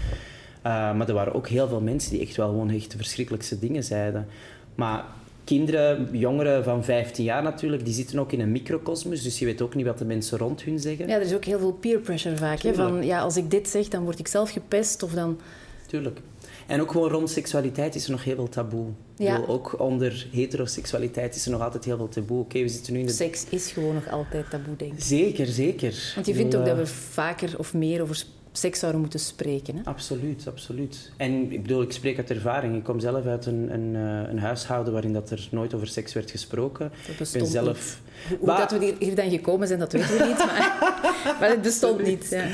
Uh, 0.58 0.94
maar 0.94 1.08
er 1.08 1.14
waren 1.14 1.34
ook 1.34 1.48
heel 1.48 1.68
veel 1.68 1.80
mensen 1.80 2.10
die 2.10 2.20
echt 2.20 2.36
wel 2.36 2.48
gewoon 2.48 2.70
echt 2.70 2.94
verschrikkelijkste 2.96 3.58
dingen 3.58 3.84
zeiden. 3.84 4.26
Maar 4.74 5.04
kinderen, 5.48 6.08
jongeren 6.12 6.64
van 6.64 6.84
15 6.84 7.24
jaar 7.24 7.42
natuurlijk, 7.42 7.84
die 7.84 7.94
zitten 7.94 8.18
ook 8.18 8.32
in 8.32 8.40
een 8.40 8.52
microcosmos, 8.52 9.22
dus 9.22 9.38
je 9.38 9.44
weet 9.44 9.62
ook 9.62 9.74
niet 9.74 9.86
wat 9.86 9.98
de 9.98 10.04
mensen 10.04 10.38
rond 10.38 10.62
hun 10.62 10.78
zeggen. 10.78 11.08
Ja, 11.08 11.14
er 11.14 11.20
is 11.20 11.34
ook 11.34 11.44
heel 11.44 11.58
veel 11.58 11.72
peer 11.72 11.98
pressure 11.98 12.36
vaak. 12.36 12.60
Hè? 12.60 12.74
Van, 12.74 13.04
ja, 13.04 13.20
als 13.20 13.36
ik 13.36 13.50
dit 13.50 13.68
zeg, 13.68 13.88
dan 13.88 14.04
word 14.04 14.18
ik 14.18 14.28
zelf 14.28 14.50
gepest 14.50 15.02
of 15.02 15.12
dan... 15.12 15.40
Tuurlijk. 15.86 16.20
En 16.66 16.80
ook 16.80 16.90
gewoon 16.90 17.10
rond 17.10 17.30
seksualiteit 17.30 17.94
is 17.94 18.04
er 18.04 18.10
nog 18.10 18.24
heel 18.24 18.34
veel 18.34 18.48
taboe. 18.48 18.86
Ja. 19.16 19.44
ook 19.46 19.80
onder 19.80 20.26
heteroseksualiteit 20.32 21.36
is 21.36 21.44
er 21.44 21.50
nog 21.50 21.60
altijd 21.60 21.84
heel 21.84 21.96
veel 21.96 22.08
taboe. 22.08 22.40
Oké, 22.40 22.60
we 22.60 22.68
zitten 22.68 22.92
nu 22.92 22.98
in 22.98 23.06
de... 23.06 23.12
Seks 23.12 23.44
is 23.48 23.70
gewoon 23.72 23.94
nog 23.94 24.08
altijd 24.08 24.50
taboe, 24.50 24.76
denk 24.76 24.92
ik. 24.92 25.02
Zeker, 25.02 25.46
zeker. 25.46 26.12
Want 26.14 26.26
je 26.26 26.34
vindt 26.34 26.56
ook 26.56 26.66
dat 26.66 26.76
we 26.76 26.86
vaker 26.86 27.58
of 27.58 27.74
meer 27.74 28.02
over 28.02 28.24
seks 28.58 28.78
zouden 28.78 29.00
moeten 29.00 29.20
spreken. 29.20 29.76
Hè? 29.76 29.80
Absoluut, 29.84 30.46
absoluut. 30.48 31.10
En 31.16 31.52
ik 31.52 31.62
bedoel, 31.62 31.82
ik 31.82 31.92
spreek 31.92 32.16
uit 32.16 32.30
ervaring. 32.30 32.76
Ik 32.76 32.84
kom 32.84 33.00
zelf 33.00 33.26
uit 33.26 33.46
een, 33.46 33.72
een, 33.72 33.96
eh, 33.96 34.30
een 34.30 34.38
huishouden 34.38 34.92
waarin 34.92 35.12
dat 35.12 35.30
er 35.30 35.48
nooit 35.50 35.74
over 35.74 35.86
seks 35.86 36.12
werd 36.12 36.30
gesproken. 36.30 36.92
Dat 37.06 37.16
bestond 37.16 37.46
ik 37.46 37.52
ben 37.52 37.64
zelf... 37.64 38.00
Hoe, 38.38 38.46
dat 38.46 38.70
we 38.70 38.94
hier 38.98 39.14
dan 39.14 39.30
gekomen 39.30 39.66
zijn, 39.66 39.78
dat 39.78 39.92
weten 39.92 40.18
we 40.18 40.24
niet. 40.24 40.36
Maar, 40.36 40.78
maar 41.40 41.48
het 41.48 41.62
bestond 41.62 42.02
niet. 42.02 42.28
Ja. 42.30 42.46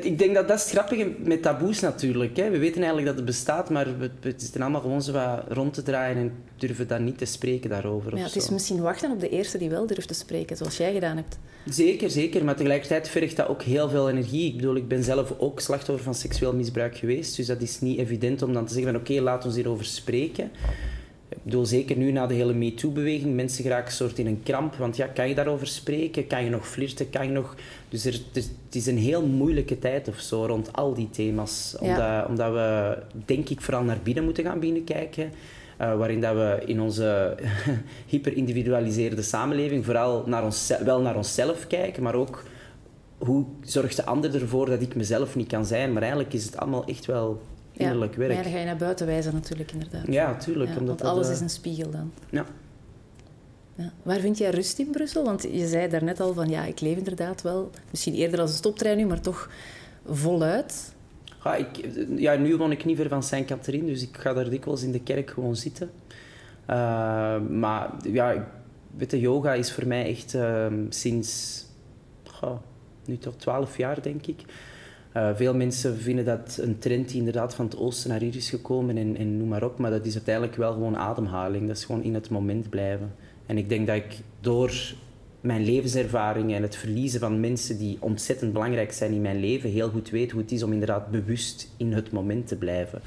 Ik 0.00 0.18
denk 0.18 0.34
dat 0.34 0.48
dat 0.48 0.58
is 0.58 0.64
het 0.64 0.72
grappige 0.72 1.12
met 1.18 1.42
taboes 1.42 1.80
natuurlijk. 1.80 2.36
Hè. 2.36 2.50
We 2.50 2.58
weten 2.58 2.76
eigenlijk 2.76 3.06
dat 3.06 3.16
het 3.16 3.24
bestaat, 3.24 3.70
maar 3.70 3.98
we, 3.98 4.10
we 4.20 4.34
zitten 4.36 4.62
allemaal 4.62 4.80
gewoon 4.80 5.02
zo 5.02 5.12
wat 5.12 5.44
rond 5.48 5.74
te 5.74 5.82
draaien 5.82 6.16
en 6.16 6.32
durven 6.56 6.88
dan 6.88 7.04
niet 7.04 7.18
te 7.18 7.24
spreken 7.24 7.70
daarover. 7.70 8.16
Ja, 8.16 8.22
het 8.22 8.36
is 8.36 8.50
misschien 8.50 8.80
wachten 8.80 9.10
op 9.10 9.20
de 9.20 9.28
eerste 9.28 9.58
die 9.58 9.70
wel 9.70 9.86
durft 9.86 10.08
te 10.08 10.14
spreken, 10.14 10.56
zoals 10.56 10.76
jij 10.76 10.92
gedaan 10.92 11.16
hebt. 11.16 11.38
Zeker, 11.66 12.10
zeker. 12.10 12.44
Maar 12.44 12.56
tegelijkertijd 12.56 13.08
vergt 13.08 13.36
dat 13.36 13.48
ook 13.48 13.62
heel 13.62 13.88
veel 13.88 14.10
energie. 14.10 14.48
Ik 14.48 14.56
bedoel, 14.56 14.76
ik 14.76 14.88
ben 14.88 15.02
zelf 15.02 15.34
ook 15.38 15.60
slachtoffer 15.60 16.04
van 16.04 16.14
seksueel 16.14 16.54
misbruik 16.54 16.96
geweest. 16.96 17.36
Dus 17.36 17.46
dat 17.46 17.60
is 17.60 17.80
niet 17.80 17.98
evident 17.98 18.42
om 18.42 18.52
dan 18.52 18.66
te 18.66 18.72
zeggen 18.72 18.92
van 18.92 19.00
oké, 19.00 19.20
laat 19.20 19.44
ons 19.44 19.54
hierover 19.54 19.84
spreken. 19.84 20.50
Ik 21.32 21.44
bedoel, 21.44 21.66
zeker 21.66 21.96
nu 21.96 22.12
na 22.12 22.26
de 22.26 22.34
hele 22.34 22.52
MeToo-beweging, 22.52 23.34
mensen 23.34 23.62
geraken 23.62 23.92
soort 23.92 24.18
in 24.18 24.26
een 24.26 24.42
kramp. 24.42 24.74
Want 24.74 24.96
ja, 24.96 25.06
kan 25.06 25.28
je 25.28 25.34
daarover 25.34 25.66
spreken? 25.66 26.26
Kan 26.26 26.44
je 26.44 26.50
nog 26.50 26.68
flirten? 26.68 27.10
Kan 27.10 27.26
je 27.26 27.32
nog... 27.32 27.54
Dus 27.88 28.04
er, 28.04 28.20
het 28.32 28.50
is 28.70 28.86
een 28.86 28.98
heel 28.98 29.26
moeilijke 29.26 29.78
tijd 29.78 30.08
of 30.08 30.18
zo 30.20 30.46
rond 30.46 30.72
al 30.72 30.94
die 30.94 31.10
thema's. 31.10 31.76
Omdat, 31.80 32.26
omdat 32.28 32.52
we, 32.52 32.98
denk 33.24 33.48
ik, 33.48 33.60
vooral 33.60 33.82
naar 33.82 33.98
binnen 34.02 34.24
moeten 34.24 34.44
gaan 34.44 34.60
binnenkijken. 34.60 35.32
Uh, 35.80 35.96
waarin 35.96 36.20
dat 36.20 36.34
we 36.34 36.62
in 36.66 36.80
onze 36.80 37.36
hyper-individualiseerde 38.06 39.22
samenleving 39.22 39.84
vooral 39.84 40.22
naar 40.26 40.44
ons, 40.44 40.72
wel 40.84 41.00
naar 41.00 41.16
onszelf 41.16 41.66
kijken, 41.66 42.02
maar 42.02 42.14
ook 42.14 42.42
hoe 43.18 43.44
zorgt 43.60 43.96
de 43.96 44.04
ander 44.04 44.34
ervoor 44.34 44.66
dat 44.66 44.82
ik 44.82 44.94
mezelf 44.94 45.36
niet 45.36 45.48
kan 45.48 45.66
zijn. 45.66 45.92
Maar 45.92 46.02
eigenlijk 46.02 46.32
is 46.32 46.44
het 46.44 46.56
allemaal 46.56 46.84
echt 46.84 47.06
wel 47.06 47.40
innerlijk 47.72 48.14
werk. 48.14 48.32
Ja, 48.32 48.42
dan 48.42 48.52
ga 48.52 48.58
je 48.58 48.64
naar 48.64 48.76
buiten 48.76 49.06
wijzen 49.06 49.32
natuurlijk, 49.34 49.72
inderdaad. 49.72 50.06
Ja, 50.06 50.30
natuurlijk. 50.30 50.70
Ja, 50.70 50.78
omdat 50.78 51.00
want 51.00 51.12
alles 51.12 51.28
is 51.28 51.40
een 51.40 51.50
spiegel 51.50 51.90
dan. 51.90 52.12
Ja. 52.30 52.46
ja. 53.74 53.92
Waar 54.02 54.20
vind 54.20 54.38
jij 54.38 54.50
rust 54.50 54.78
in 54.78 54.90
Brussel? 54.90 55.24
Want 55.24 55.42
je 55.42 55.68
zei 55.68 55.88
daarnet 55.88 56.20
al 56.20 56.34
van, 56.34 56.48
ja, 56.48 56.64
ik 56.64 56.80
leef 56.80 56.96
inderdaad 56.96 57.42
wel, 57.42 57.70
misschien 57.90 58.14
eerder 58.14 58.40
als 58.40 58.50
een 58.50 58.56
stoptrein 58.56 58.96
nu, 58.96 59.06
maar 59.06 59.20
toch 59.20 59.50
voluit. 60.06 60.94
Ja, 61.44 61.54
ik, 61.54 61.88
ja, 62.16 62.34
nu 62.34 62.56
woon 62.56 62.70
ik 62.70 62.84
niet 62.84 62.96
ver 62.96 63.08
van 63.08 63.22
Sint-Catherine, 63.22 63.86
dus 63.86 64.02
ik 64.02 64.16
ga 64.16 64.32
daar 64.32 64.50
dikwijls 64.50 64.82
in 64.82 64.92
de 64.92 65.02
kerk 65.02 65.30
gewoon 65.30 65.56
zitten. 65.56 65.90
Uh, 66.70 67.40
maar 67.40 67.90
ja, 68.02 68.48
weet 68.96 69.10
je, 69.10 69.20
yoga 69.20 69.54
is 69.54 69.72
voor 69.72 69.86
mij 69.86 70.06
echt 70.06 70.34
uh, 70.34 70.66
sinds 70.88 71.60
nu 73.04 73.18
toch 73.18 73.36
twaalf 73.36 73.76
jaar, 73.76 74.02
denk 74.02 74.26
ik. 74.26 74.40
Uh, 75.16 75.30
veel 75.34 75.54
mensen 75.54 75.98
vinden 75.98 76.24
dat 76.24 76.58
een 76.60 76.78
trend 76.78 77.08
die 77.08 77.18
inderdaad 77.18 77.54
van 77.54 77.64
het 77.64 77.76
oosten 77.76 78.10
naar 78.10 78.20
hier 78.20 78.36
is 78.36 78.50
gekomen 78.50 78.96
en, 78.96 79.16
en 79.16 79.36
noem 79.36 79.48
maar 79.48 79.64
op. 79.64 79.78
Maar 79.78 79.90
dat 79.90 80.06
is 80.06 80.14
uiteindelijk 80.14 80.56
wel 80.56 80.72
gewoon 80.72 80.96
ademhaling. 80.96 81.66
Dat 81.66 81.76
is 81.76 81.84
gewoon 81.84 82.02
in 82.02 82.14
het 82.14 82.30
moment 82.30 82.70
blijven. 82.70 83.14
En 83.46 83.58
ik 83.58 83.68
denk 83.68 83.86
dat 83.86 83.96
ik 83.96 84.18
door 84.40 84.72
mijn 85.40 85.64
levenservaring 85.64 86.54
en 86.54 86.62
het 86.62 86.76
verliezen 86.76 87.20
van 87.20 87.40
mensen 87.40 87.78
die 87.78 87.96
ontzettend 88.00 88.52
belangrijk 88.52 88.92
zijn 88.92 89.12
in 89.12 89.20
mijn 89.20 89.40
leven, 89.40 89.70
heel 89.70 89.90
goed 89.90 90.10
weet 90.10 90.30
hoe 90.30 90.40
het 90.40 90.52
is 90.52 90.62
om 90.62 90.72
inderdaad 90.72 91.10
bewust 91.10 91.68
in 91.76 91.92
het 91.92 92.12
moment 92.12 92.46
te 92.46 92.56
blijven. 92.56 93.02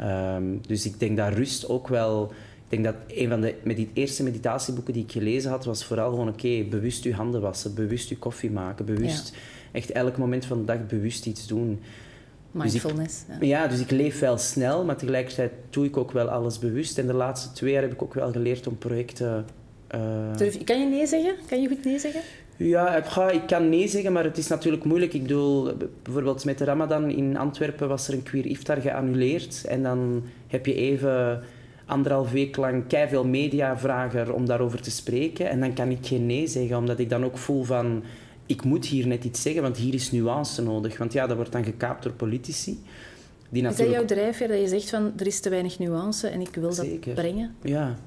Um, 0.00 0.60
dus 0.66 0.86
ik 0.86 0.98
denk 0.98 1.16
dat 1.16 1.32
rust 1.32 1.68
ook 1.68 1.88
wel. 1.88 2.32
Ik 2.68 2.82
denk 2.82 2.84
dat 2.84 2.94
een 3.16 3.28
van 3.28 3.40
de 3.40 3.54
met 3.64 3.86
eerste 3.92 4.22
meditatieboeken 4.22 4.92
die 4.92 5.02
ik 5.02 5.12
gelezen 5.12 5.50
had, 5.50 5.64
was 5.64 5.84
vooral 5.84 6.10
gewoon: 6.10 6.28
oké, 6.28 6.64
bewust 6.70 7.04
je 7.04 7.14
handen 7.14 7.40
wassen, 7.40 7.74
bewust 7.74 8.08
je 8.08 8.18
koffie 8.18 8.50
maken, 8.50 8.84
bewust 8.84 9.36
echt 9.72 9.92
elk 9.92 10.16
moment 10.16 10.44
van 10.44 10.58
de 10.58 10.64
dag 10.64 10.86
bewust 10.86 11.26
iets 11.26 11.46
doen. 11.46 11.80
Mindfulness. 12.50 13.24
Dus 13.26 13.36
ik, 13.36 13.44
ja. 13.44 13.66
dus 13.66 13.80
ik 13.80 13.90
leef 13.90 14.18
wel 14.18 14.38
snel, 14.38 14.84
maar 14.84 14.96
tegelijkertijd 14.96 15.52
doe 15.70 15.84
ik 15.84 15.96
ook 15.96 16.12
wel 16.12 16.28
alles 16.28 16.58
bewust. 16.58 16.98
En 16.98 17.06
de 17.06 17.12
laatste 17.12 17.52
twee 17.52 17.72
jaar 17.72 17.82
heb 17.82 17.92
ik 17.92 18.02
ook 18.02 18.14
wel 18.14 18.32
geleerd 18.32 18.66
om 18.66 18.78
projecten 18.78 19.44
uh... 19.94 20.64
kan 20.64 20.80
je 20.80 20.86
nee 20.86 21.06
zeggen? 21.06 21.34
Kan 21.48 21.62
je 21.62 21.68
goed 21.68 21.84
nee 21.84 21.98
zeggen? 21.98 22.20
Ja, 22.56 22.96
ik 23.30 23.46
kan 23.46 23.68
nee 23.68 23.88
zeggen, 23.88 24.12
maar 24.12 24.24
het 24.24 24.38
is 24.38 24.46
natuurlijk 24.46 24.84
moeilijk. 24.84 25.14
Ik 25.14 25.22
bedoel, 25.22 25.72
bijvoorbeeld 26.02 26.44
met 26.44 26.58
de 26.58 26.64
Ramadan 26.64 27.10
in 27.10 27.36
Antwerpen 27.36 27.88
was 27.88 28.08
er 28.08 28.14
een 28.14 28.22
queer 28.22 28.46
iftar 28.46 28.76
geannuleerd. 28.76 29.64
En 29.64 29.82
dan 29.82 30.22
heb 30.46 30.66
je 30.66 30.74
even 30.74 31.42
anderhalf 31.86 32.30
week 32.30 32.56
lang 32.56 32.84
veel 32.88 33.26
media 33.26 33.78
vragen 33.78 34.34
om 34.34 34.46
daarover 34.46 34.80
te 34.80 34.90
spreken. 34.90 35.50
En 35.50 35.60
dan 35.60 35.74
kan 35.74 35.90
ik 35.90 35.98
geen 36.06 36.26
nee 36.26 36.46
zeggen, 36.46 36.76
omdat 36.76 36.98
ik 36.98 37.10
dan 37.10 37.24
ook 37.24 37.38
voel 37.38 37.62
van... 37.62 38.02
Ik 38.50 38.64
moet 38.64 38.86
hier 38.86 39.06
net 39.06 39.24
iets 39.24 39.42
zeggen, 39.42 39.62
want 39.62 39.76
hier 39.76 39.94
is 39.94 40.10
nuance 40.10 40.62
nodig. 40.62 40.98
Want 40.98 41.12
ja, 41.12 41.26
dat 41.26 41.36
wordt 41.36 41.52
dan 41.52 41.64
gekaapt 41.64 42.02
door 42.02 42.12
politici. 42.12 42.82
Die 43.48 43.62
natuurlijk... 43.62 43.90
Is 43.90 44.06
dat 44.06 44.08
jouw 44.08 44.16
drijfveer, 44.16 44.48
dat 44.48 44.60
je 44.60 44.68
zegt 44.68 44.90
van 44.90 45.12
er 45.16 45.26
is 45.26 45.40
te 45.40 45.48
weinig 45.48 45.78
nuance 45.78 46.28
en 46.28 46.40
ik 46.40 46.54
wil 46.54 46.74
dat 46.74 47.14
brengen? 47.14 47.54
Ja, 47.62 47.98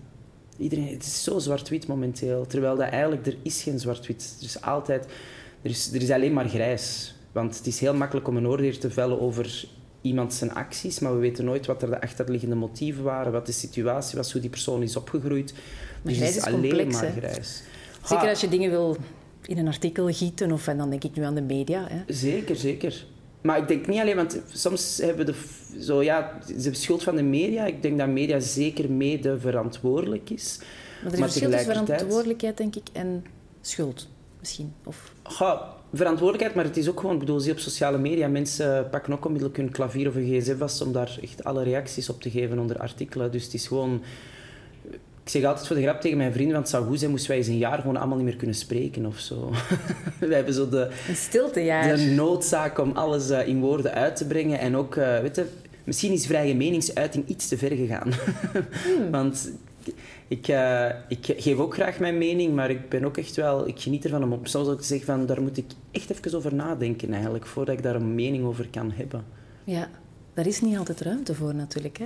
Iedereen, 0.57 0.87
het 0.87 1.03
is 1.03 1.23
zo 1.23 1.39
zwart-wit 1.39 1.87
momenteel. 1.87 2.45
Terwijl 2.47 2.75
dat 2.75 2.87
eigenlijk, 2.87 3.25
er 3.25 3.37
is 3.41 3.63
geen 3.63 3.79
zwart-wit. 3.79 4.35
Er 4.39 4.45
is 4.45 4.61
altijd... 4.61 5.05
Er 5.61 5.69
is, 5.69 5.93
er 5.93 6.01
is 6.01 6.11
alleen 6.11 6.33
maar 6.33 6.49
grijs. 6.49 7.15
Want 7.31 7.57
het 7.57 7.67
is 7.67 7.79
heel 7.79 7.93
makkelijk 7.93 8.27
om 8.27 8.37
een 8.37 8.47
oordeel 8.47 8.77
te 8.77 8.91
vellen 8.91 9.21
over 9.21 9.65
iemand 10.01 10.33
zijn 10.33 10.53
acties, 10.53 10.99
maar 10.99 11.13
we 11.13 11.19
weten 11.19 11.45
nooit 11.45 11.65
wat 11.65 11.81
er 11.81 11.89
de 11.89 12.01
achterliggende 12.01 12.55
motieven 12.55 13.03
waren, 13.03 13.31
wat 13.31 13.45
de 13.45 13.51
situatie 13.51 14.17
was, 14.17 14.31
hoe 14.31 14.41
die 14.41 14.49
persoon 14.49 14.83
is 14.83 14.95
opgegroeid. 14.95 15.53
Maar 15.53 16.13
dus 16.13 16.21
het 16.21 16.35
is, 16.35 16.43
alleen 16.43 16.61
complex, 16.61 17.01
maar 17.01 17.11
grijs. 17.11 17.63
Zeker 18.03 18.29
als 18.29 18.41
je 18.41 18.49
dingen 18.49 18.69
wil 18.69 18.97
in 19.47 19.57
een 19.57 19.67
artikel 19.67 20.13
gieten, 20.13 20.51
of 20.51 20.67
en 20.67 20.77
dan 20.77 20.89
denk 20.89 21.03
ik 21.03 21.15
nu 21.15 21.23
aan 21.23 21.35
de 21.35 21.41
media. 21.41 21.87
Hè. 21.87 22.13
Zeker, 22.13 22.55
zeker. 22.55 23.05
Maar 23.41 23.57
ik 23.57 23.67
denk 23.67 23.87
niet 23.87 23.99
alleen, 23.99 24.15
want 24.15 24.41
soms 24.51 24.97
hebben 24.97 25.25
we 25.25 25.31
de, 25.31 25.81
zo, 25.83 26.03
ja, 26.03 26.39
de 26.57 26.73
schuld 26.73 27.03
van 27.03 27.15
de 27.15 27.23
media. 27.23 27.65
Ik 27.65 27.81
denk 27.81 27.97
dat 27.97 28.07
media 28.07 28.39
zeker 28.39 28.91
mede 28.91 29.39
verantwoordelijk 29.39 30.29
is. 30.29 30.59
Maar 31.03 31.13
er 31.13 31.17
is 31.17 31.19
verschil 31.19 31.49
tussen 31.49 31.85
verantwoordelijkheid, 31.85 32.57
denk 32.57 32.75
ik, 32.75 32.87
en 32.93 33.25
schuld 33.61 34.07
misschien. 34.39 34.73
Of... 34.85 35.13
Ja, 35.39 35.73
verantwoordelijkheid, 35.93 36.55
maar 36.55 36.65
het 36.65 36.77
is 36.77 36.89
ook 36.89 36.99
gewoon, 36.99 37.13
ik 37.13 37.19
bedoel, 37.19 37.39
zie 37.39 37.51
op 37.51 37.59
sociale 37.59 37.97
media, 37.97 38.27
mensen 38.27 38.89
pakken 38.89 39.13
ook 39.13 39.25
onmiddellijk 39.25 39.57
hun 39.57 39.71
klavier 39.71 40.07
of 40.07 40.15
een 40.15 40.39
gsm 40.39 40.57
vast 40.57 40.81
om 40.81 40.91
daar 40.91 41.17
echt 41.21 41.43
alle 41.43 41.63
reacties 41.63 42.09
op 42.09 42.21
te 42.21 42.29
geven 42.29 42.59
onder 42.59 42.77
artikelen. 42.77 43.31
Dus 43.31 43.43
het 43.43 43.53
is 43.53 43.67
gewoon 43.67 44.01
ik 45.23 45.29
zeg 45.29 45.43
altijd 45.43 45.67
voor 45.67 45.75
de 45.75 45.81
grap 45.81 46.01
tegen 46.01 46.17
mijn 46.17 46.31
vrienden, 46.31 46.53
want 46.53 46.67
het 46.67 46.75
zou 46.75 46.87
goed 46.87 46.99
zijn 46.99 47.11
moesten 47.11 47.29
wij 47.29 47.37
eens 47.37 47.47
een 47.47 47.57
jaar 47.57 47.79
gewoon 47.79 47.97
allemaal 47.97 48.17
niet 48.17 48.25
meer 48.25 48.35
kunnen 48.35 48.55
spreken 48.55 49.05
of 49.05 49.19
zo. 49.19 49.51
wij 50.19 50.35
hebben 50.35 50.53
zo 50.53 50.69
de, 50.69 50.89
een 51.07 51.15
stiltejaar. 51.15 51.95
de 51.95 52.03
noodzaak 52.03 52.79
om 52.79 52.91
alles 52.91 53.29
uh, 53.29 53.47
in 53.47 53.59
woorden 53.59 53.93
uit 53.93 54.15
te 54.15 54.27
brengen. 54.27 54.59
En 54.59 54.75
ook, 54.75 54.95
uh, 54.95 55.19
weet 55.19 55.35
je, 55.35 55.45
misschien 55.83 56.11
is 56.11 56.25
vrije 56.25 56.55
meningsuiting 56.55 57.27
iets 57.27 57.47
te 57.47 57.57
ver 57.57 57.71
gegaan. 57.71 58.11
hmm. 58.83 59.11
Want 59.17 59.51
ik, 60.27 60.47
uh, 60.47 60.89
ik 61.07 61.35
geef 61.37 61.57
ook 61.57 61.73
graag 61.73 61.99
mijn 61.99 62.17
mening, 62.17 62.55
maar 62.55 62.69
ik 62.69 62.89
ben 62.89 63.05
ook 63.05 63.17
echt 63.17 63.35
wel... 63.35 63.67
Ik 63.67 63.79
geniet 63.79 64.03
ervan 64.03 64.33
om 64.33 64.45
soms 64.45 64.67
ook 64.67 64.81
te 64.81 64.87
zeggen 64.87 65.05
van, 65.05 65.25
daar 65.25 65.41
moet 65.41 65.57
ik 65.57 65.71
echt 65.91 66.09
even 66.09 66.37
over 66.37 66.55
nadenken 66.55 67.13
eigenlijk, 67.13 67.45
voordat 67.45 67.75
ik 67.77 67.83
daar 67.83 67.95
een 67.95 68.15
mening 68.15 68.45
over 68.45 68.67
kan 68.71 68.91
hebben. 68.91 69.23
Ja, 69.63 69.89
daar 70.33 70.47
is 70.47 70.61
niet 70.61 70.77
altijd 70.77 71.01
ruimte 71.01 71.35
voor 71.35 71.55
natuurlijk, 71.55 71.97
hè? 71.97 72.05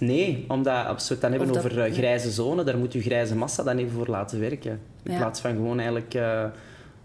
Nee, 0.00 0.44
omdat 0.48 0.86
als 0.86 1.08
we 1.08 1.14
het 1.14 1.22
dan 1.22 1.30
hebben 1.32 1.56
over 1.56 1.88
uh, 1.88 1.94
grijze 1.94 2.30
zone, 2.30 2.64
daar 2.64 2.78
moet 2.78 2.92
je 2.92 3.00
grijze 3.00 3.36
massa 3.36 3.62
dan 3.62 3.78
even 3.78 3.92
voor 3.92 4.06
laten 4.06 4.40
werken. 4.40 4.80
In 5.02 5.16
plaats 5.16 5.40
van 5.40 5.50
gewoon 5.50 5.76
eigenlijk 5.76 6.14
uh, 6.14 6.44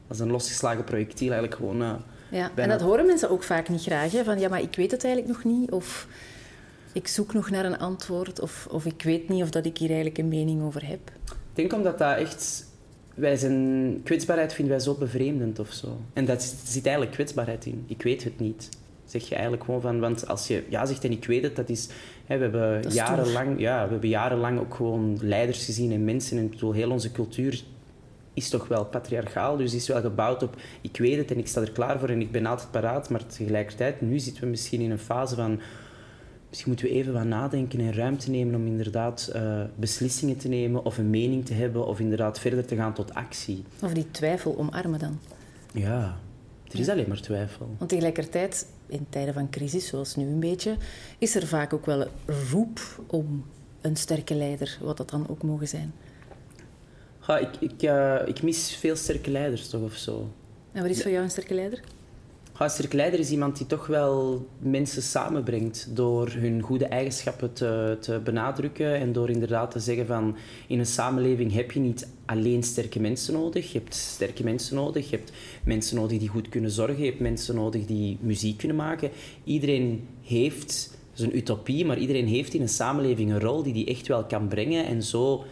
als 0.07 0.19
een 0.19 0.31
losgeslagen 0.31 0.83
projectiel 0.83 1.31
eigenlijk 1.31 1.55
gewoon... 1.55 1.81
Uh, 1.81 1.93
ja, 2.31 2.51
en 2.55 2.69
dat 2.69 2.81
horen 2.81 3.05
mensen 3.05 3.29
ook 3.29 3.43
vaak 3.43 3.69
niet 3.69 3.81
graag. 3.81 4.11
Hè? 4.11 4.23
Van 4.23 4.39
ja, 4.39 4.49
maar 4.49 4.61
ik 4.61 4.75
weet 4.75 4.91
het 4.91 5.03
eigenlijk 5.03 5.35
nog 5.35 5.53
niet. 5.53 5.71
Of 5.71 6.07
ik 6.93 7.07
zoek 7.07 7.33
nog 7.33 7.49
naar 7.49 7.65
een 7.65 7.77
antwoord. 7.77 8.39
Of, 8.39 8.67
of 8.71 8.85
ik 8.85 9.03
weet 9.03 9.29
niet 9.29 9.43
of 9.43 9.49
dat 9.49 9.65
ik 9.65 9.77
hier 9.77 9.89
eigenlijk 9.89 10.17
een 10.17 10.27
mening 10.27 10.63
over 10.63 10.87
heb. 10.87 10.99
Ik 11.25 11.35
denk 11.53 11.73
omdat 11.73 11.97
dat 11.97 12.17
echt... 12.17 12.65
Wij 13.13 13.35
zijn... 13.35 14.01
Kwetsbaarheid 14.03 14.53
vinden 14.53 14.75
wij 14.75 14.83
zo 14.83 14.93
bevreemdend 14.93 15.59
of 15.59 15.71
zo. 15.71 15.97
En 16.13 16.25
daar 16.25 16.41
zit 16.65 16.85
eigenlijk 16.85 17.15
kwetsbaarheid 17.15 17.65
in. 17.65 17.83
Ik 17.87 18.01
weet 18.01 18.23
het 18.23 18.39
niet 18.39 18.69
zeg 19.05 19.27
je 19.27 19.33
eigenlijk 19.33 19.63
gewoon 19.63 19.81
van... 19.81 19.99
Want 19.99 20.27
als 20.27 20.47
je 20.47 20.63
ja 20.69 20.85
zegt 20.85 21.03
en 21.03 21.11
ik 21.11 21.25
weet 21.25 21.43
het, 21.43 21.55
dat 21.55 21.69
is... 21.69 21.89
Hè, 22.25 22.37
we, 22.37 22.43
hebben 22.43 22.91
jarenlang, 22.91 23.59
ja, 23.59 23.83
we 23.85 23.91
hebben 23.91 24.09
jarenlang 24.09 24.59
ook 24.59 24.73
gewoon 24.73 25.17
leiders 25.21 25.65
gezien 25.65 25.91
en 25.91 26.03
mensen. 26.03 26.37
En 26.37 26.43
ik 26.43 26.49
bedoel, 26.49 26.71
heel 26.71 26.91
onze 26.91 27.11
cultuur 27.11 27.63
is 28.33 28.49
toch 28.49 28.67
wel 28.67 28.85
patriarchaal. 28.85 29.57
Dus 29.57 29.73
is 29.73 29.87
wel 29.87 30.01
gebouwd 30.01 30.43
op... 30.43 30.55
Ik 30.81 30.97
weet 30.97 31.17
het 31.17 31.31
en 31.31 31.37
ik 31.37 31.47
sta 31.47 31.61
er 31.61 31.71
klaar 31.71 31.99
voor 31.99 32.09
en 32.09 32.21
ik 32.21 32.31
ben 32.31 32.45
altijd 32.45 32.71
paraat. 32.71 33.09
Maar 33.09 33.25
tegelijkertijd, 33.25 34.01
nu 34.01 34.19
zitten 34.19 34.43
we 34.43 34.49
misschien 34.49 34.81
in 34.81 34.91
een 34.91 34.99
fase 34.99 35.35
van... 35.35 35.59
misschien 36.49 36.71
moeten 36.71 36.87
we 36.87 36.93
even 36.93 37.13
wat 37.13 37.23
nadenken 37.23 37.79
en 37.79 37.93
ruimte 37.93 38.29
nemen 38.29 38.55
om 38.55 38.67
inderdaad 38.67 39.31
uh, 39.35 39.61
beslissingen 39.75 40.37
te 40.37 40.47
nemen 40.47 40.85
of 40.85 40.97
een 40.97 41.09
mening 41.09 41.45
te 41.45 41.53
hebben 41.53 41.85
of 41.85 41.99
inderdaad 41.99 42.39
verder 42.39 42.65
te 42.65 42.75
gaan 42.75 42.93
tot 42.93 43.13
actie. 43.13 43.63
Of 43.81 43.93
die 43.93 44.11
twijfel 44.11 44.57
omarmen 44.57 44.99
dan. 44.99 45.19
Ja, 45.73 46.17
er 46.71 46.79
is 46.79 46.89
alleen 46.89 47.07
maar 47.07 47.21
twijfel. 47.21 47.75
Want 47.77 47.89
tegelijkertijd, 47.89 48.67
in 48.87 49.05
tijden 49.09 49.33
van 49.33 49.49
crisis, 49.49 49.87
zoals 49.87 50.15
nu 50.15 50.25
een 50.25 50.39
beetje, 50.39 50.77
is 51.17 51.35
er 51.35 51.47
vaak 51.47 51.73
ook 51.73 51.85
wel 51.85 52.01
een 52.01 52.09
roep 52.51 52.79
om 53.07 53.45
een 53.81 53.95
sterke 53.95 54.35
leider, 54.35 54.77
wat 54.81 54.97
dat 54.97 55.09
dan 55.09 55.29
ook 55.29 55.43
mogen 55.43 55.67
zijn. 55.67 55.93
Ja, 57.27 57.37
ik, 57.37 57.55
ik, 57.59 57.83
uh, 57.83 58.27
ik 58.27 58.43
mis 58.43 58.75
veel 58.75 58.95
sterke 58.95 59.31
leiders 59.31 59.69
toch 59.69 59.81
of 59.81 59.95
zo. 59.95 60.29
En 60.71 60.81
wat 60.81 60.91
is 60.91 61.01
voor 61.01 61.11
jou 61.11 61.23
een 61.23 61.29
sterke 61.29 61.53
leider? 61.53 61.81
Sterke 62.63 62.95
leider 62.95 63.19
is 63.19 63.31
iemand 63.31 63.57
die 63.57 63.67
toch 63.67 63.87
wel 63.87 64.47
mensen 64.59 65.01
samenbrengt 65.01 65.87
door 65.95 66.29
hun 66.29 66.61
goede 66.61 66.85
eigenschappen 66.85 67.53
te, 67.53 67.97
te 67.99 68.19
benadrukken 68.23 68.95
en 68.95 69.11
door 69.11 69.29
inderdaad 69.29 69.71
te 69.71 69.79
zeggen 69.79 70.05
van 70.05 70.35
in 70.67 70.79
een 70.79 70.85
samenleving 70.85 71.53
heb 71.53 71.71
je 71.71 71.79
niet 71.79 72.07
alleen 72.25 72.63
sterke 72.63 72.99
mensen 72.99 73.33
nodig. 73.33 73.71
Je 73.71 73.79
hebt 73.79 73.95
sterke 73.95 74.43
mensen 74.43 74.75
nodig. 74.75 75.09
Je 75.09 75.15
hebt 75.15 75.31
mensen 75.63 75.95
nodig 75.95 76.19
die 76.19 76.27
goed 76.27 76.49
kunnen 76.49 76.71
zorgen. 76.71 77.03
Je 77.03 77.09
hebt 77.09 77.19
mensen 77.19 77.55
nodig 77.55 77.85
die 77.85 78.17
muziek 78.21 78.57
kunnen 78.57 78.77
maken. 78.77 79.09
Iedereen 79.43 80.07
heeft, 80.23 80.97
een 81.15 81.37
utopie, 81.37 81.85
maar 81.85 81.97
iedereen 81.97 82.27
heeft 82.27 82.53
in 82.53 82.61
een 82.61 82.69
samenleving 82.69 83.31
een 83.31 83.39
rol 83.39 83.63
die 83.63 83.73
die 83.73 83.85
echt 83.85 84.07
wel 84.07 84.23
kan 84.23 84.47
brengen 84.47 84.85
en 84.85 85.03
zo 85.03 85.43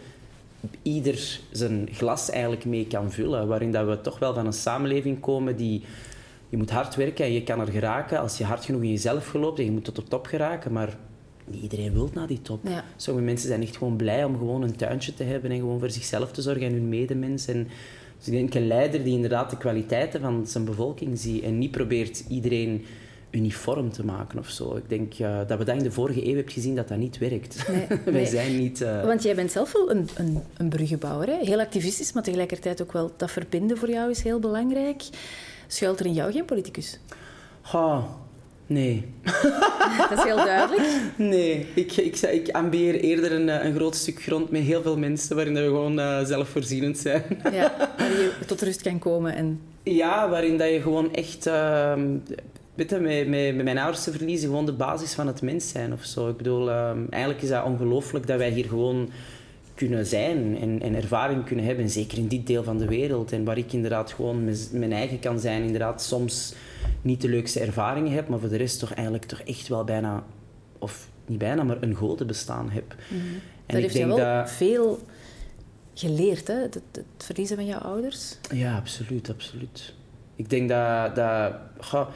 ieder 0.82 1.40
zijn 1.50 1.88
glas 1.92 2.30
eigenlijk 2.30 2.64
mee 2.64 2.86
kan 2.86 3.12
vullen. 3.12 3.46
Waarin 3.46 3.72
dat 3.72 3.86
we 3.86 4.00
toch 4.00 4.18
wel 4.18 4.34
van 4.34 4.46
een 4.46 4.52
samenleving 4.52 5.20
komen 5.20 5.56
die 5.56 5.82
je 6.54 6.60
moet 6.60 6.70
hard 6.70 6.94
werken 6.94 7.24
en 7.24 7.32
je 7.32 7.42
kan 7.42 7.60
er 7.60 7.72
geraken 7.72 8.20
als 8.20 8.38
je 8.38 8.44
hard 8.44 8.64
genoeg 8.64 8.82
in 8.82 8.90
jezelf 8.90 9.26
geloopt 9.26 9.58
en 9.58 9.64
je 9.64 9.70
moet 9.70 9.84
tot 9.84 9.96
de 9.96 10.02
top 10.02 10.26
geraken. 10.26 10.72
Maar 10.72 10.96
niet 11.44 11.62
iedereen 11.62 11.92
wil 11.92 12.10
naar 12.14 12.26
die 12.26 12.42
top. 12.42 12.60
Sommige 12.96 13.26
mensen 13.26 13.48
zijn 13.48 13.62
echt 13.62 13.76
gewoon 13.76 13.96
blij 13.96 14.24
om 14.24 14.38
gewoon 14.38 14.62
een 14.62 14.76
tuintje 14.76 15.14
te 15.14 15.24
hebben 15.24 15.50
en 15.50 15.58
gewoon 15.58 15.78
voor 15.78 15.90
zichzelf 15.90 16.32
te 16.32 16.42
zorgen 16.42 16.66
en 16.66 16.72
hun 16.72 16.88
medemens. 16.88 17.46
En 17.46 17.68
dus 18.18 18.26
ik 18.26 18.32
denk 18.32 18.54
een 18.54 18.66
leider 18.66 19.04
die 19.04 19.14
inderdaad 19.14 19.50
de 19.50 19.56
kwaliteiten 19.56 20.20
van 20.20 20.46
zijn 20.46 20.64
bevolking 20.64 21.18
ziet 21.18 21.42
en 21.42 21.58
niet 21.58 21.70
probeert 21.70 22.24
iedereen 22.28 22.84
uniform 23.30 23.90
te 23.92 24.04
maken 24.04 24.38
of 24.38 24.48
zo. 24.48 24.76
Ik 24.76 24.88
denk 24.88 25.18
uh, 25.18 25.38
dat 25.46 25.58
we 25.58 25.64
dat 25.64 25.76
in 25.76 25.82
de 25.82 25.92
vorige 25.92 26.26
eeuw 26.26 26.34
hebben 26.34 26.52
gezien 26.52 26.74
dat 26.74 26.88
dat 26.88 26.98
niet 26.98 27.18
werkt. 27.18 27.68
Nee, 27.68 27.98
Wij 28.14 28.24
zijn 28.24 28.56
niet... 28.56 28.80
Uh... 28.80 29.04
Want 29.04 29.22
jij 29.22 29.34
bent 29.34 29.50
zelf 29.50 29.72
wel 29.72 29.90
een, 29.90 30.08
een, 30.16 30.42
een 30.56 30.68
bruggenbouwer. 30.68 31.28
Hè? 31.28 31.36
Heel 31.40 31.60
activistisch, 31.60 32.12
maar 32.12 32.22
tegelijkertijd 32.22 32.82
ook 32.82 32.92
wel 32.92 33.10
dat 33.16 33.30
verbinden 33.30 33.76
voor 33.76 33.90
jou 33.90 34.10
is 34.10 34.22
heel 34.22 34.38
belangrijk. 34.38 35.02
Schuilt 35.66 36.00
er 36.00 36.06
in 36.06 36.12
jou 36.12 36.32
geen 36.32 36.44
politicus? 36.44 36.98
Ha, 37.60 38.06
nee. 38.66 39.04
Dat 40.08 40.18
is 40.18 40.24
heel 40.24 40.36
duidelijk. 40.36 40.82
Nee, 41.16 41.66
ik, 41.74 41.92
ik, 41.92 42.16
ik 42.20 42.48
ambieer 42.48 42.94
eerder 42.94 43.32
een, 43.32 43.48
eh, 43.48 43.64
een 43.64 43.74
groot 43.74 43.94
stuk 43.96 44.22
grond 44.22 44.50
met 44.50 44.62
heel 44.62 44.82
veel 44.82 44.98
mensen 44.98 45.36
waarin 45.36 45.54
we 45.54 45.60
gewoon 45.60 45.98
uh, 45.98 46.24
zelfvoorzienend 46.24 46.98
zijn. 46.98 47.22
Ja, 47.52 47.74
waar 47.98 48.10
je 48.10 48.32
tot 48.46 48.62
rust 48.62 48.82
kan 48.82 48.98
komen. 48.98 49.34
En... 49.34 49.60
Ja, 49.82 50.28
waarin 50.28 50.58
dat 50.58 50.68
je 50.68 50.80
gewoon 50.80 51.14
echt... 51.14 51.46
Uh, 51.46 51.92
weet 52.74 52.90
je, 52.90 52.98
met, 52.98 53.28
met, 53.28 53.54
met, 53.54 53.64
mijn 53.64 53.78
ouders 53.78 54.04
te 54.04 54.12
verliezen, 54.12 54.48
gewoon 54.48 54.66
de 54.66 54.72
basis 54.72 55.14
van 55.14 55.26
het 55.26 55.42
mens 55.42 55.68
zijn 55.68 55.92
of 55.92 56.04
zo. 56.04 56.28
Ik 56.28 56.36
bedoel, 56.36 56.70
ehm, 56.70 56.98
eigenlijk 57.10 57.42
is 57.42 57.48
dat 57.48 57.64
ongelooflijk 57.64 58.26
dat 58.26 58.38
wij 58.38 58.50
hier 58.50 58.68
gewoon 58.68 59.10
kunnen 59.74 60.06
zijn 60.06 60.58
en, 60.60 60.82
en, 60.82 60.94
ervaring 60.94 61.44
kunnen 61.44 61.64
hebben, 61.64 61.90
zeker 61.90 62.18
in 62.18 62.28
dit 62.28 62.46
deel 62.46 62.62
van 62.62 62.78
de 62.78 62.86
wereld. 62.86 63.32
En 63.32 63.44
waar 63.44 63.58
ik 63.58 63.72
inderdaad 63.72 64.12
gewoon 64.12 64.44
mijn 64.72 64.92
eigen 64.92 65.18
kan 65.18 65.40
zijn, 65.40 65.62
inderdaad 65.62 66.02
soms 66.02 66.54
niet 67.02 67.20
de 67.20 67.28
leukste 67.28 67.60
ervaringen 67.60 68.12
heb, 68.12 68.28
maar 68.28 68.38
voor 68.38 68.48
de 68.48 68.56
rest 68.56 68.78
toch 68.78 68.92
eigenlijk 68.92 69.24
toch 69.24 69.40
echt 69.40 69.68
wel 69.68 69.84
bijna, 69.84 70.24
of 70.78 71.08
niet 71.26 71.38
bijna, 71.38 71.62
maar 71.62 71.82
een 71.82 71.94
goede 71.94 72.24
bestaan 72.24 72.70
heb. 72.70 72.94
Mm 73.08 73.18
-hmm. 73.18 73.40
En 73.66 73.74
dat 73.74 73.82
heeft 73.82 73.94
je 73.94 74.06
wel 74.06 74.16
dat... 74.16 74.50
veel 74.50 74.98
geleerd, 75.94 76.46
hè? 76.46 76.54
Het, 76.54 76.74
het, 76.74 77.04
verliezen 77.18 77.56
van 77.56 77.66
jouw 77.66 77.80
ouders? 77.80 78.38
Ja, 78.52 78.76
absoluut, 78.76 79.30
absoluut. 79.30 79.94
Ik 80.36 80.50
denk 80.50 80.68
dat... 80.68 81.14
dat 81.16 82.08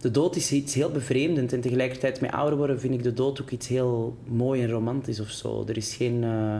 de 0.00 0.10
dood 0.10 0.36
is 0.36 0.52
iets 0.52 0.74
heel 0.74 0.90
bevreemdend 0.90 1.52
en 1.52 1.60
tegelijkertijd 1.60 2.20
met 2.20 2.30
ouder 2.30 2.58
worden 2.58 2.80
vind 2.80 2.94
ik 2.94 3.02
de 3.02 3.12
dood 3.12 3.40
ook 3.40 3.50
iets 3.50 3.68
heel 3.68 4.16
mooi 4.24 4.62
en 4.62 4.70
romantisch 4.70 5.20
of 5.20 5.30
zo. 5.30 5.64
Er 5.68 5.76
is 5.76 5.94
geen... 5.94 6.22
Uh, 6.22 6.56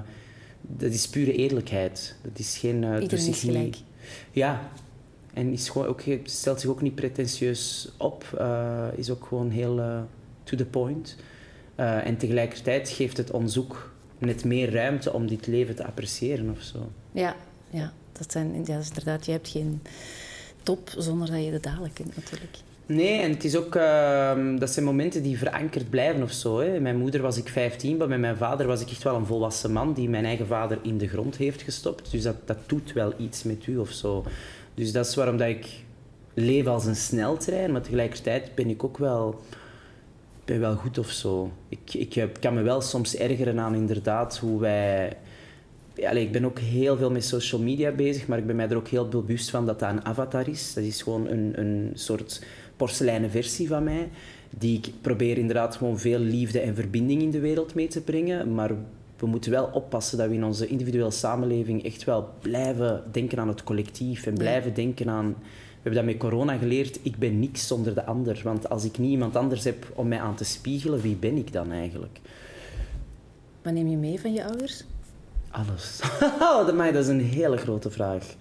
dat 0.66 0.92
is 0.92 1.08
pure 1.08 1.32
eerlijkheid. 1.32 2.16
Dat 2.22 2.38
is 2.38 2.58
geen... 2.58 2.82
Uh, 2.82 3.00
Iedereen 3.00 3.26
is 3.28 3.40
gelijk. 3.40 3.76
ja. 4.30 4.70
En 5.32 5.52
is 5.52 5.68
gewoon 5.68 5.86
ook, 5.86 6.02
stelt 6.24 6.60
zich 6.60 6.70
ook 6.70 6.82
niet 6.82 6.94
pretentieus 6.94 7.88
op. 7.96 8.36
Uh, 8.40 8.86
is 8.96 9.10
ook 9.10 9.26
gewoon 9.26 9.50
heel 9.50 9.78
uh, 9.78 10.00
to 10.42 10.56
the 10.56 10.64
point. 10.64 11.16
En 11.76 12.16
tegelijkertijd 12.16 12.88
geeft 12.88 13.16
het 13.16 13.30
ons 13.30 13.58
ook 13.58 13.94
net 14.18 14.44
meer 14.44 14.72
ruimte 14.72 15.12
om 15.12 15.26
dit 15.26 15.46
leven 15.46 15.74
te 15.76 15.84
appreciëren 15.84 16.50
of 16.50 16.60
zo. 16.60 16.92
Ja, 17.12 17.36
ja. 17.70 17.92
Dat, 18.12 18.32
zijn, 18.32 18.54
ja, 18.54 18.74
dat 18.74 18.82
is 18.82 18.88
inderdaad... 18.88 19.26
Je 19.26 19.32
hebt 19.32 19.48
geen 19.48 19.82
top 20.62 20.92
zonder 20.96 21.30
dat 21.30 21.44
je 21.44 21.50
de 21.50 21.60
dalen 21.60 21.92
kunt 21.92 22.16
natuurlijk. 22.16 22.56
Nee, 22.86 23.20
en 23.20 23.30
het 23.30 23.44
is 23.44 23.56
ook, 23.56 23.74
uh, 23.74 24.58
dat 24.58 24.70
zijn 24.70 24.84
momenten 24.84 25.22
die 25.22 25.38
verankerd 25.38 25.90
blijven 25.90 26.22
of 26.22 26.32
zo. 26.32 26.58
Hè. 26.58 26.80
Mijn 26.80 26.96
moeder 26.96 27.22
was 27.22 27.36
ik 27.36 27.48
15, 27.48 27.96
maar 27.96 28.08
met 28.08 28.18
mijn 28.18 28.36
vader 28.36 28.66
was 28.66 28.80
ik 28.80 28.90
echt 28.90 29.02
wel 29.02 29.14
een 29.14 29.26
volwassen 29.26 29.72
man 29.72 29.92
die 29.92 30.08
mijn 30.08 30.24
eigen 30.24 30.46
vader 30.46 30.78
in 30.82 30.98
de 30.98 31.08
grond 31.08 31.36
heeft 31.36 31.62
gestopt. 31.62 32.10
Dus 32.10 32.22
dat, 32.22 32.36
dat 32.44 32.58
doet 32.66 32.92
wel 32.92 33.12
iets 33.18 33.42
met 33.42 33.66
u 33.66 33.78
of 33.78 33.90
zo. 33.90 34.24
Dus 34.74 34.92
dat 34.92 35.06
is 35.06 35.14
waarom 35.14 35.36
dat 35.36 35.48
ik 35.48 35.66
leef 36.34 36.66
als 36.66 36.84
een 36.84 36.96
sneltrein, 36.96 37.72
maar 37.72 37.82
tegelijkertijd 37.82 38.54
ben 38.54 38.68
ik 38.68 38.84
ook 38.84 38.98
wel, 38.98 39.40
ben 40.44 40.60
wel 40.60 40.74
goed 40.74 40.98
of 40.98 41.10
zo. 41.10 41.50
Ik, 41.68 41.94
ik 41.94 42.28
kan 42.40 42.54
me 42.54 42.62
wel 42.62 42.80
soms 42.80 43.16
ergeren 43.16 43.58
aan 43.58 43.74
inderdaad 43.74 44.38
hoe 44.38 44.60
wij 44.60 45.16
Allee, 46.04 46.24
ik 46.24 46.32
ben 46.32 46.44
ook 46.44 46.58
heel 46.58 46.96
veel 46.96 47.10
met 47.10 47.24
social 47.24 47.60
media 47.60 47.90
bezig, 47.90 48.26
maar 48.26 48.38
ik 48.38 48.46
ben 48.46 48.56
mij 48.56 48.68
er 48.68 48.76
ook 48.76 48.88
heel 48.88 49.08
bewust 49.08 49.50
van 49.50 49.66
dat 49.66 49.78
dat 49.78 49.90
een 49.90 50.04
avatar 50.04 50.48
is. 50.48 50.74
Dat 50.74 50.84
is 50.84 51.02
gewoon 51.02 51.28
een, 51.28 51.52
een 51.54 51.90
soort 51.94 52.42
porseleinen 52.76 53.30
versie 53.30 53.68
van 53.68 53.84
mij. 53.84 54.08
Die 54.58 54.78
ik 54.78 54.92
probeer 55.00 55.38
inderdaad 55.38 55.76
gewoon 55.76 55.98
veel 55.98 56.18
liefde 56.18 56.60
en 56.60 56.74
verbinding 56.74 57.22
in 57.22 57.30
de 57.30 57.40
wereld 57.40 57.74
mee 57.74 57.88
te 57.88 58.00
brengen. 58.00 58.54
Maar 58.54 58.70
we 59.16 59.26
moeten 59.26 59.50
wel 59.50 59.70
oppassen 59.72 60.18
dat 60.18 60.28
we 60.28 60.34
in 60.34 60.44
onze 60.44 60.66
individuele 60.66 61.10
samenleving 61.10 61.84
echt 61.84 62.04
wel 62.04 62.30
blijven 62.40 63.04
denken 63.12 63.38
aan 63.38 63.48
het 63.48 63.64
collectief. 63.64 64.26
En 64.26 64.34
blijven 64.34 64.74
denken 64.74 65.08
aan... 65.08 65.36
We 65.86 65.92
hebben 65.92 66.06
dat 66.06 66.14
met 66.14 66.30
corona 66.30 66.56
geleerd. 66.56 66.98
Ik 67.02 67.16
ben 67.16 67.38
niks 67.38 67.66
zonder 67.66 67.94
de 67.94 68.04
ander. 68.04 68.40
Want 68.44 68.68
als 68.68 68.84
ik 68.84 68.98
niet 68.98 69.10
iemand 69.10 69.36
anders 69.36 69.64
heb 69.64 69.92
om 69.94 70.08
mij 70.08 70.20
aan 70.20 70.34
te 70.34 70.44
spiegelen, 70.44 71.00
wie 71.00 71.16
ben 71.16 71.36
ik 71.36 71.52
dan 71.52 71.72
eigenlijk? 71.72 72.20
Wat 73.62 73.72
neem 73.72 73.88
je 73.88 73.96
mee 73.96 74.20
van 74.20 74.32
je 74.32 74.44
ouders? 74.44 74.84
Alles. 75.50 76.00
dat 76.92 76.94
is 76.94 77.08
een 77.08 77.20
hele 77.20 77.56
grote 77.56 77.90
vraag. 77.90 78.34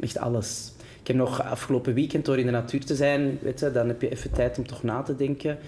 Echt 0.00 0.18
alles. 0.18 0.72
Ik 1.02 1.08
heb 1.08 1.16
nog 1.16 1.42
afgelopen 1.42 1.94
weekend 1.94 2.24
door 2.24 2.38
in 2.38 2.46
de 2.46 2.52
natuur 2.52 2.84
te 2.84 2.94
zijn, 2.94 3.38
weet 3.40 3.60
je, 3.60 3.72
dan 3.72 3.88
heb 3.88 4.02
je 4.02 4.08
even 4.08 4.32
tijd 4.32 4.58
om 4.58 4.66
toch 4.66 4.82
na 4.82 5.02
te 5.02 5.16
denken. 5.16 5.58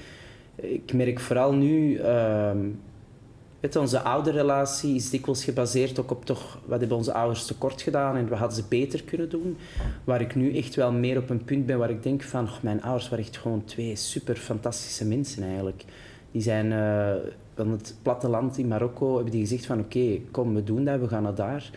Ik 0.54 0.92
merk 0.92 1.20
vooral 1.20 1.52
nu, 1.52 1.98
uh, 1.98 2.50
weet 3.60 3.72
je, 3.72 3.80
onze 3.80 4.00
ouderrelatie 4.00 4.94
is 4.94 5.10
dikwijls 5.10 5.44
gebaseerd 5.44 6.00
ook 6.00 6.10
op 6.10 6.24
toch, 6.24 6.58
wat 6.64 6.78
hebben 6.80 6.96
onze 6.96 7.12
ouders 7.12 7.46
tekort 7.46 7.82
gedaan 7.82 8.16
en 8.16 8.28
wat 8.28 8.38
hadden 8.38 8.56
ze 8.56 8.64
beter 8.68 9.02
kunnen 9.02 9.28
doen. 9.28 9.56
Waar 10.04 10.20
ik 10.20 10.34
nu 10.34 10.56
echt 10.56 10.74
wel 10.74 10.92
meer 10.92 11.18
op 11.18 11.30
een 11.30 11.44
punt 11.44 11.66
ben 11.66 11.78
waar 11.78 11.90
ik 11.90 12.02
denk 12.02 12.22
van, 12.22 12.48
mijn 12.62 12.82
ouders 12.82 13.08
waren 13.08 13.24
echt 13.24 13.36
gewoon 13.36 13.64
twee 13.64 13.96
super 13.96 14.36
fantastische 14.36 15.06
mensen 15.06 15.42
eigenlijk. 15.42 15.84
Die 16.30 16.42
zijn 16.42 16.66
uh, 16.66 17.12
van 17.54 17.70
het 17.70 17.96
platteland 18.02 18.58
in 18.58 18.68
Marokko, 18.68 19.14
hebben 19.14 19.32
die 19.32 19.40
gezegd 19.40 19.66
van 19.66 19.80
oké, 19.80 20.18
kom, 20.30 20.54
we 20.54 20.64
doen 20.64 20.84
dat, 20.84 21.00
we 21.00 21.08
gaan 21.08 21.22
naar 21.22 21.34
daar. 21.34 21.70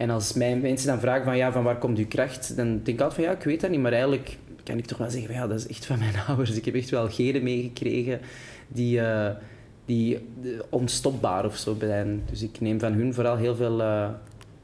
En 0.00 0.10
als 0.10 0.32
mijn 0.32 0.60
mensen 0.60 0.86
dan 0.88 1.00
vragen 1.00 1.24
van, 1.24 1.36
ja, 1.36 1.52
van 1.52 1.62
waar 1.62 1.78
komt 1.78 1.98
uw 1.98 2.06
kracht, 2.06 2.56
dan 2.56 2.66
denk 2.66 2.86
ik 2.86 3.00
altijd 3.00 3.14
van 3.14 3.24
ja, 3.24 3.30
ik 3.30 3.42
weet 3.42 3.60
dat 3.60 3.70
niet, 3.70 3.80
maar 3.80 3.92
eigenlijk 3.92 4.38
kan 4.64 4.78
ik 4.78 4.86
toch 4.86 4.98
wel 4.98 5.10
zeggen 5.10 5.26
van 5.26 5.36
ja, 5.36 5.46
dat 5.46 5.58
is 5.58 5.66
echt 5.66 5.86
van 5.86 5.98
mijn 5.98 6.14
ouders. 6.28 6.56
Ik 6.56 6.64
heb 6.64 6.74
echt 6.74 6.90
wel 6.90 7.08
genen 7.08 7.42
meegekregen 7.42 8.20
die, 8.68 9.00
uh, 9.00 9.28
die 9.84 10.28
uh, 10.42 10.60
onstopbaar 10.68 11.44
of 11.44 11.56
zo 11.56 11.76
zijn. 11.80 12.22
Dus 12.30 12.42
ik 12.42 12.60
neem 12.60 12.80
van 12.80 12.92
hun 12.92 13.14
vooral 13.14 13.36
heel 13.36 13.56
veel 13.56 13.80
uh, 13.80 14.08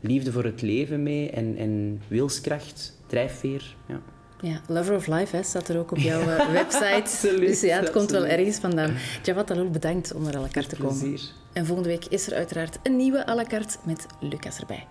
liefde 0.00 0.32
voor 0.32 0.44
het 0.44 0.62
leven 0.62 1.02
mee 1.02 1.30
en, 1.30 1.56
en 1.56 2.02
wilskracht, 2.08 2.98
drijfveer. 3.06 3.76
Ja. 3.88 4.00
Ja, 4.40 4.60
Lover 4.68 4.94
of 4.94 5.06
Life 5.06 5.36
hè, 5.36 5.42
staat 5.42 5.68
er 5.68 5.78
ook 5.78 5.90
op 5.90 5.98
jouw 5.98 6.24
website. 6.52 6.94
absoluut, 6.94 7.46
dus 7.46 7.60
ja, 7.60 7.80
het 7.80 7.90
komt 7.90 8.10
wel 8.10 8.26
ergens 8.26 8.58
vandaan. 8.58 8.94
Jawad 9.24 9.50
Alul, 9.50 9.70
bedankt 9.70 10.14
om 10.14 10.22
naar 10.22 10.36
à 10.36 10.40
la 10.40 10.48
carte 10.48 10.68
te 10.68 10.82
komen. 10.82 11.18
En 11.52 11.66
volgende 11.66 11.88
week 11.88 12.04
is 12.04 12.26
er 12.26 12.34
uiteraard 12.34 12.78
een 12.82 12.96
nieuwe 12.96 13.28
à 13.28 13.34
la 13.34 13.44
carte 13.44 13.76
met 13.84 14.06
Lucas 14.20 14.58
erbij. 14.58 14.86